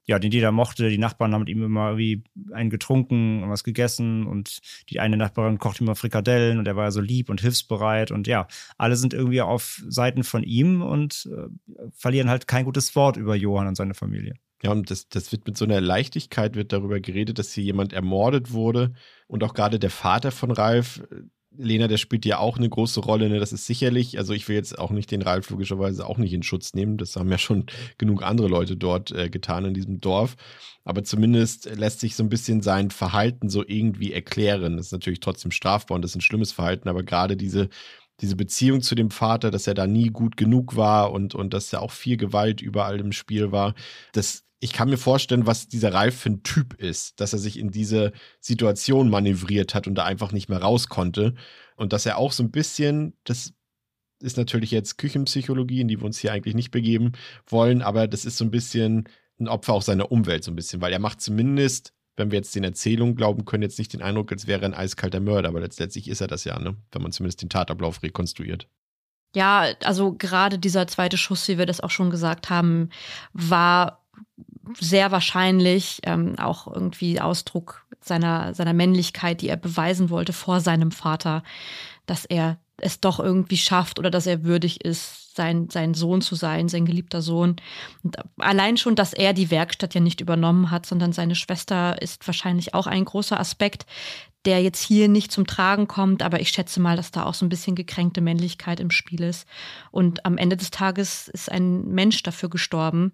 ja, 0.09 0.17
den 0.17 0.31
jeder 0.31 0.51
mochte. 0.51 0.89
Die 0.89 0.97
Nachbarn 0.97 1.33
haben 1.33 1.41
mit 1.41 1.49
ihm 1.49 1.63
immer 1.63 1.95
wie 1.95 2.23
einen 2.51 2.71
getrunken 2.71 3.43
und 3.43 3.51
was 3.51 3.63
gegessen 3.63 4.25
und 4.25 4.57
die 4.89 4.99
eine 4.99 5.17
Nachbarin 5.17 5.59
kocht 5.59 5.81
immer 5.81 5.95
Frikadellen 5.95 6.57
und 6.57 6.67
er 6.67 6.75
war 6.75 6.91
so 6.91 6.99
lieb 6.99 7.29
und 7.29 7.41
hilfsbereit 7.41 8.09
und 8.09 8.25
ja, 8.25 8.47
alle 8.79 8.95
sind 8.95 9.13
irgendwie 9.13 9.41
auf 9.41 9.83
Seiten 9.87 10.23
von 10.23 10.41
ihm 10.41 10.81
und 10.81 11.29
äh, 11.31 11.49
verlieren 11.91 12.27
halt 12.27 12.47
kein 12.47 12.65
gutes 12.65 12.95
Wort 12.95 13.17
über 13.17 13.35
Johann 13.35 13.67
und 13.67 13.75
seine 13.75 13.93
Familie. 13.93 14.33
Ja, 14.63 14.71
und 14.71 14.89
das, 14.89 15.09
das 15.09 15.31
wird 15.31 15.45
mit 15.45 15.57
so 15.57 15.65
einer 15.65 15.79
Leichtigkeit 15.79 16.55
wird 16.55 16.73
darüber 16.73 16.99
geredet, 16.99 17.37
dass 17.37 17.53
hier 17.53 17.63
jemand 17.63 17.93
ermordet 17.93 18.51
wurde 18.51 18.93
und 19.27 19.43
auch 19.43 19.53
gerade 19.53 19.77
der 19.77 19.91
Vater 19.91 20.31
von 20.31 20.49
Ralf, 20.49 21.03
Lena, 21.57 21.87
der 21.87 21.97
spielt 21.97 22.25
ja 22.25 22.37
auch 22.37 22.57
eine 22.57 22.69
große 22.69 22.99
Rolle. 22.99 23.29
Ne? 23.29 23.39
Das 23.39 23.51
ist 23.51 23.65
sicherlich, 23.65 24.17
also 24.17 24.33
ich 24.33 24.47
will 24.47 24.55
jetzt 24.55 24.77
auch 24.77 24.91
nicht 24.91 25.11
den 25.11 25.21
Ralf 25.21 25.49
logischerweise 25.49 26.05
auch 26.05 26.17
nicht 26.17 26.33
in 26.33 26.43
Schutz 26.43 26.73
nehmen. 26.73 26.97
Das 26.97 27.15
haben 27.15 27.31
ja 27.31 27.37
schon 27.37 27.65
genug 27.97 28.23
andere 28.23 28.47
Leute 28.47 28.77
dort 28.77 29.11
äh, 29.11 29.29
getan 29.29 29.65
in 29.65 29.73
diesem 29.73 29.99
Dorf. 29.99 30.35
Aber 30.83 31.03
zumindest 31.03 31.65
lässt 31.75 31.99
sich 31.99 32.15
so 32.15 32.23
ein 32.23 32.29
bisschen 32.29 32.61
sein 32.61 32.91
Verhalten 32.91 33.49
so 33.49 33.63
irgendwie 33.67 34.13
erklären. 34.13 34.77
Das 34.77 34.87
ist 34.87 34.91
natürlich 34.91 35.19
trotzdem 35.19 35.51
strafbar 35.51 35.95
und 35.95 36.03
das 36.03 36.11
ist 36.11 36.17
ein 36.17 36.21
schlimmes 36.21 36.51
Verhalten, 36.51 36.87
aber 36.87 37.03
gerade 37.03 37.35
diese, 37.35 37.69
diese 38.21 38.35
Beziehung 38.35 38.81
zu 38.81 38.95
dem 38.95 39.11
Vater, 39.11 39.51
dass 39.51 39.67
er 39.67 39.73
da 39.73 39.87
nie 39.87 40.09
gut 40.09 40.37
genug 40.37 40.75
war 40.75 41.11
und, 41.11 41.35
und 41.35 41.53
dass 41.53 41.71
ja 41.71 41.79
auch 41.79 41.91
viel 41.91 42.17
Gewalt 42.17 42.61
überall 42.61 42.99
im 42.99 43.11
Spiel 43.11 43.51
war, 43.51 43.75
das 44.13 44.45
ich 44.59 44.73
kann 44.73 44.89
mir 44.89 44.97
vorstellen, 44.97 45.45
was 45.45 45.67
dieser 45.67 45.93
Ralf 45.93 46.15
für 46.15 46.29
ein 46.29 46.43
Typ 46.43 46.73
ist, 46.73 47.19
dass 47.21 47.33
er 47.33 47.39
sich 47.39 47.57
in 47.57 47.71
diese 47.71 48.11
Situation 48.41 49.09
manövriert 49.09 49.73
hat 49.73 49.87
und 49.87 49.95
da 49.95 50.03
einfach 50.03 50.31
nicht 50.31 50.49
mehr 50.49 50.61
raus 50.61 50.89
konnte. 50.89 51.33
Und 51.75 51.93
dass 51.93 52.05
er 52.05 52.17
auch 52.17 52.33
so 52.33 52.43
ein 52.43 52.51
bisschen, 52.51 53.13
das 53.23 53.53
ist 54.21 54.35
natürlich 54.35 54.71
jetzt 54.71 54.97
Küchenpsychologie, 54.97 55.81
in 55.81 55.87
die 55.87 55.99
wir 55.99 56.05
uns 56.05 56.19
hier 56.19 56.33
eigentlich 56.33 56.55
nicht 56.55 56.71
begeben 56.71 57.13
wollen, 57.47 57.81
aber 57.81 58.07
das 58.07 58.25
ist 58.25 58.37
so 58.37 58.43
ein 58.43 58.51
bisschen 58.51 59.07
ein 59.39 59.47
Opfer 59.47 59.73
auch 59.73 59.81
seiner 59.81 60.11
Umwelt, 60.11 60.43
so 60.43 60.51
ein 60.51 60.57
bisschen, 60.57 60.81
weil 60.81 60.91
er 60.91 60.99
macht 60.99 61.21
zumindest, 61.21 61.93
wenn 62.17 62.31
wir 62.31 62.39
jetzt 62.39 62.53
den 62.53 62.65
Erzählungen 62.65 63.15
glauben 63.15 63.45
können, 63.45 63.63
jetzt 63.63 63.79
nicht 63.79 63.93
den 63.93 64.01
Eindruck, 64.01 64.29
als 64.33 64.45
wäre 64.45 64.63
er 64.63 64.65
ein 64.65 64.73
eiskalter 64.73 65.21
Mörder, 65.21 65.47
aber 65.47 65.61
letztendlich 65.61 66.09
ist 66.09 66.19
er 66.19 66.27
das 66.27 66.43
ja, 66.43 66.59
ne? 66.59 66.75
wenn 66.91 67.01
man 67.01 67.13
zumindest 67.13 67.41
den 67.41 67.49
Tatablauf 67.49 68.03
rekonstruiert. 68.03 68.67
Ja, 69.33 69.67
also 69.83 70.13
gerade 70.13 70.59
dieser 70.59 70.87
zweite 70.87 71.15
Schuss, 71.15 71.47
wie 71.47 71.57
wir 71.57 71.65
das 71.65 71.79
auch 71.79 71.91
schon 71.91 72.09
gesagt 72.09 72.49
haben, 72.49 72.89
war 73.31 74.05
sehr 74.79 75.11
wahrscheinlich 75.11 76.01
ähm, 76.03 76.37
auch 76.37 76.67
irgendwie 76.67 77.21
Ausdruck 77.21 77.85
seiner, 78.01 78.53
seiner 78.53 78.73
Männlichkeit, 78.73 79.41
die 79.41 79.49
er 79.49 79.57
beweisen 79.57 80.09
wollte 80.09 80.33
vor 80.33 80.59
seinem 80.61 80.91
Vater, 80.91 81.43
dass 82.05 82.25
er 82.25 82.57
es 82.77 83.01
doch 83.01 83.19
irgendwie 83.19 83.57
schafft 83.57 83.99
oder 83.99 84.09
dass 84.09 84.25
er 84.25 84.43
würdig 84.43 84.83
ist, 84.83 85.35
sein, 85.35 85.69
sein 85.69 85.93
Sohn 85.93 86.21
zu 86.21 86.35
sein, 86.35 86.69
sein 86.69 86.85
geliebter 86.85 87.21
Sohn. 87.21 87.57
Und 88.03 88.17
allein 88.37 88.77
schon, 88.77 88.95
dass 88.95 89.13
er 89.13 89.33
die 89.33 89.51
Werkstatt 89.51 89.93
ja 89.93 90.01
nicht 90.01 90.21
übernommen 90.21 90.71
hat, 90.71 90.85
sondern 90.85 91.13
seine 91.13 91.35
Schwester 91.35 92.01
ist 92.01 92.25
wahrscheinlich 92.27 92.73
auch 92.73 92.87
ein 92.87 93.05
großer 93.05 93.39
Aspekt, 93.39 93.85
der 94.45 94.61
jetzt 94.61 94.81
hier 94.81 95.07
nicht 95.07 95.31
zum 95.31 95.45
Tragen 95.45 95.87
kommt, 95.87 96.23
aber 96.23 96.39
ich 96.39 96.49
schätze 96.49 96.79
mal, 96.79 96.95
dass 96.95 97.11
da 97.11 97.25
auch 97.25 97.33
so 97.33 97.45
ein 97.45 97.49
bisschen 97.49 97.75
gekränkte 97.75 98.21
Männlichkeit 98.21 98.79
im 98.79 98.91
Spiel 98.91 99.21
ist. 99.21 99.47
Und 99.91 100.25
am 100.25 100.37
Ende 100.37 100.55
des 100.57 100.71
Tages 100.71 101.27
ist 101.27 101.51
ein 101.51 101.87
Mensch 101.89 102.23
dafür 102.23 102.49
gestorben. 102.49 103.11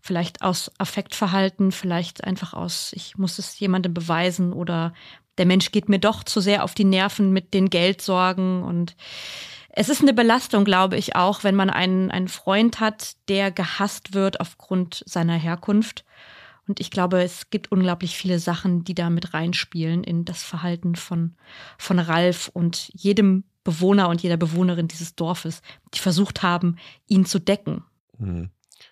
Vielleicht 0.00 0.42
aus 0.42 0.70
Affektverhalten, 0.78 1.72
vielleicht 1.72 2.24
einfach 2.24 2.54
aus, 2.54 2.92
ich 2.94 3.18
muss 3.18 3.38
es 3.38 3.58
jemandem 3.58 3.94
beweisen 3.94 4.52
oder 4.52 4.92
der 5.38 5.46
Mensch 5.46 5.70
geht 5.72 5.88
mir 5.88 5.98
doch 5.98 6.24
zu 6.24 6.40
sehr 6.40 6.64
auf 6.64 6.74
die 6.74 6.84
Nerven 6.84 7.32
mit 7.32 7.54
den 7.54 7.70
Geldsorgen 7.70 8.62
und 8.62 8.96
es 9.70 9.88
ist 9.88 10.02
eine 10.02 10.12
Belastung, 10.12 10.64
glaube 10.64 10.96
ich, 10.96 11.14
auch, 11.14 11.44
wenn 11.44 11.54
man 11.54 11.70
einen, 11.70 12.10
einen 12.10 12.26
Freund 12.26 12.80
hat, 12.80 13.14
der 13.28 13.52
gehasst 13.52 14.12
wird 14.12 14.40
aufgrund 14.40 15.04
seiner 15.06 15.34
Herkunft. 15.34 16.04
Und 16.66 16.80
ich 16.80 16.90
glaube, 16.90 17.22
es 17.22 17.50
gibt 17.50 17.70
unglaublich 17.70 18.16
viele 18.16 18.40
Sachen, 18.40 18.82
die 18.82 18.94
da 18.94 19.08
mit 19.08 19.34
reinspielen 19.34 20.02
in 20.02 20.24
das 20.24 20.42
Verhalten 20.42 20.96
von, 20.96 21.36
von 21.78 22.00
Ralf 22.00 22.50
und 22.52 22.90
jedem 22.92 23.44
Bewohner 23.62 24.08
und 24.08 24.22
jeder 24.22 24.36
Bewohnerin 24.36 24.88
dieses 24.88 25.14
Dorfes, 25.14 25.62
die 25.94 26.00
versucht 26.00 26.42
haben, 26.42 26.76
ihn 27.06 27.24
zu 27.24 27.38
decken. 27.38 27.84
Hm. 28.18 28.50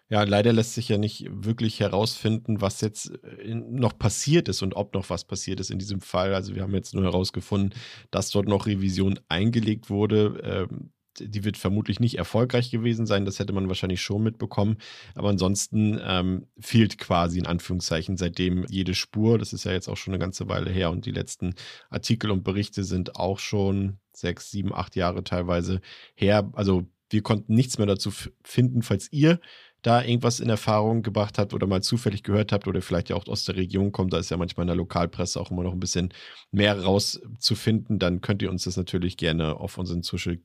Ja, 0.08 0.22
leider 0.22 0.52
lässt 0.52 0.74
sich 0.74 0.88
ja 0.88 0.98
nicht 0.98 1.26
wirklich 1.30 1.80
herausfinden, 1.80 2.60
was 2.60 2.80
jetzt 2.80 3.10
äh, 3.24 3.54
noch 3.54 3.98
passiert 3.98 4.48
ist 4.48 4.62
und 4.62 4.76
ob 4.76 4.94
noch 4.94 5.10
was 5.10 5.24
passiert 5.24 5.58
ist 5.58 5.70
in 5.70 5.78
diesem 5.80 6.00
Fall. 6.00 6.32
Also 6.32 6.54
wir 6.54 6.62
haben 6.62 6.74
jetzt 6.74 6.94
nur 6.94 7.02
herausgefunden, 7.02 7.74
dass 8.12 8.30
dort 8.30 8.46
noch 8.46 8.66
Revision 8.66 9.18
eingelegt 9.28 9.90
wurde. 9.90 10.40
Ähm, 10.70 10.92
die 11.18 11.44
wird 11.44 11.56
vermutlich 11.56 11.98
nicht 11.98 12.18
erfolgreich 12.18 12.70
gewesen 12.70 13.06
sein. 13.06 13.24
Das 13.24 13.38
hätte 13.38 13.52
man 13.52 13.68
wahrscheinlich 13.68 14.02
schon 14.02 14.22
mitbekommen. 14.22 14.76
Aber 15.14 15.30
ansonsten 15.30 15.98
ähm, 16.02 16.46
fehlt 16.58 16.98
quasi 16.98 17.38
in 17.38 17.46
Anführungszeichen 17.46 18.16
seitdem 18.16 18.64
jede 18.68 18.94
Spur. 18.94 19.38
Das 19.38 19.52
ist 19.52 19.64
ja 19.64 19.72
jetzt 19.72 19.88
auch 19.88 19.96
schon 19.96 20.14
eine 20.14 20.20
ganze 20.20 20.48
Weile 20.48 20.70
her 20.70 20.90
und 20.90 21.06
die 21.06 21.12
letzten 21.12 21.54
Artikel 21.90 22.30
und 22.30 22.44
Berichte 22.44 22.84
sind 22.84 23.16
auch 23.16 23.38
schon 23.38 23.98
sechs, 24.12 24.50
sieben, 24.50 24.74
acht 24.74 24.94
Jahre 24.94 25.24
teilweise 25.24 25.80
her. 26.14 26.50
Also 26.52 26.86
wir 27.10 27.22
konnten 27.22 27.54
nichts 27.54 27.78
mehr 27.78 27.86
dazu 27.86 28.12
finden, 28.42 28.82
falls 28.82 29.10
ihr 29.12 29.40
da 29.86 30.02
irgendwas 30.02 30.40
in 30.40 30.48
Erfahrung 30.48 31.02
gebracht 31.02 31.38
habt 31.38 31.54
oder 31.54 31.68
mal 31.68 31.82
zufällig 31.82 32.24
gehört 32.24 32.50
habt 32.50 32.66
oder 32.66 32.82
vielleicht 32.82 33.08
ja 33.10 33.16
auch 33.16 33.26
aus 33.28 33.44
der 33.44 33.54
Region 33.54 33.92
kommt, 33.92 34.12
da 34.12 34.18
ist 34.18 34.30
ja 34.30 34.36
manchmal 34.36 34.64
in 34.64 34.68
der 34.68 34.76
Lokalpresse 34.76 35.40
auch 35.40 35.52
immer 35.52 35.62
noch 35.62 35.72
ein 35.72 35.80
bisschen 35.80 36.12
mehr 36.50 36.80
rauszufinden, 36.82 38.00
dann 38.00 38.20
könnt 38.20 38.42
ihr 38.42 38.50
uns 38.50 38.64
das 38.64 38.76
natürlich 38.76 39.16
gerne 39.16 39.56
auf 39.60 39.78
unseren 39.78 40.02
Social 40.02 40.38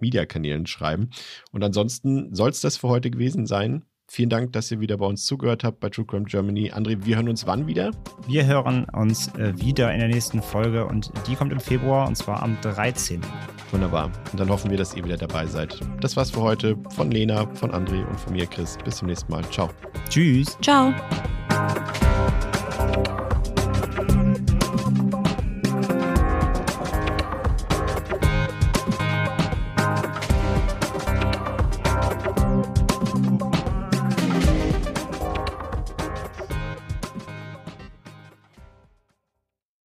Media 0.00 0.26
Kanälen 0.26 0.66
schreiben. 0.66 1.10
Und 1.52 1.62
ansonsten 1.62 2.34
soll 2.34 2.50
es 2.50 2.60
das 2.60 2.76
für 2.76 2.88
heute 2.88 3.10
gewesen 3.10 3.46
sein. 3.46 3.84
Vielen 4.10 4.30
Dank, 4.30 4.52
dass 4.54 4.70
ihr 4.70 4.80
wieder 4.80 4.96
bei 4.96 5.06
uns 5.06 5.26
zugehört 5.26 5.64
habt 5.64 5.80
bei 5.80 5.90
True 5.90 6.06
Crime 6.06 6.24
Germany. 6.24 6.72
André, 6.72 7.04
wir 7.04 7.16
hören 7.16 7.28
uns 7.28 7.46
wann 7.46 7.66
wieder? 7.66 7.90
Wir 8.26 8.46
hören 8.46 8.86
uns 8.94 9.28
äh, 9.34 9.52
wieder 9.58 9.92
in 9.92 9.98
der 9.98 10.08
nächsten 10.08 10.40
Folge 10.40 10.86
und 10.86 11.12
die 11.26 11.34
kommt 11.34 11.52
im 11.52 11.60
Februar 11.60 12.08
und 12.08 12.16
zwar 12.16 12.42
am 12.42 12.58
13. 12.62 13.20
Wunderbar. 13.70 14.10
Und 14.32 14.40
dann 14.40 14.48
hoffen 14.48 14.70
wir, 14.70 14.78
dass 14.78 14.94
ihr 14.94 15.04
wieder 15.04 15.18
dabei 15.18 15.44
seid. 15.46 15.78
Das 16.00 16.16
war's 16.16 16.30
für 16.30 16.40
heute 16.40 16.76
von 16.96 17.10
Lena, 17.10 17.46
von 17.54 17.70
André 17.70 18.06
und 18.06 18.18
von 18.18 18.32
mir, 18.32 18.46
Chris. 18.46 18.78
Bis 18.82 18.96
zum 18.96 19.08
nächsten 19.08 19.30
Mal. 19.30 19.44
Ciao. 19.50 19.68
Tschüss. 20.08 20.56
Ciao. 20.62 20.94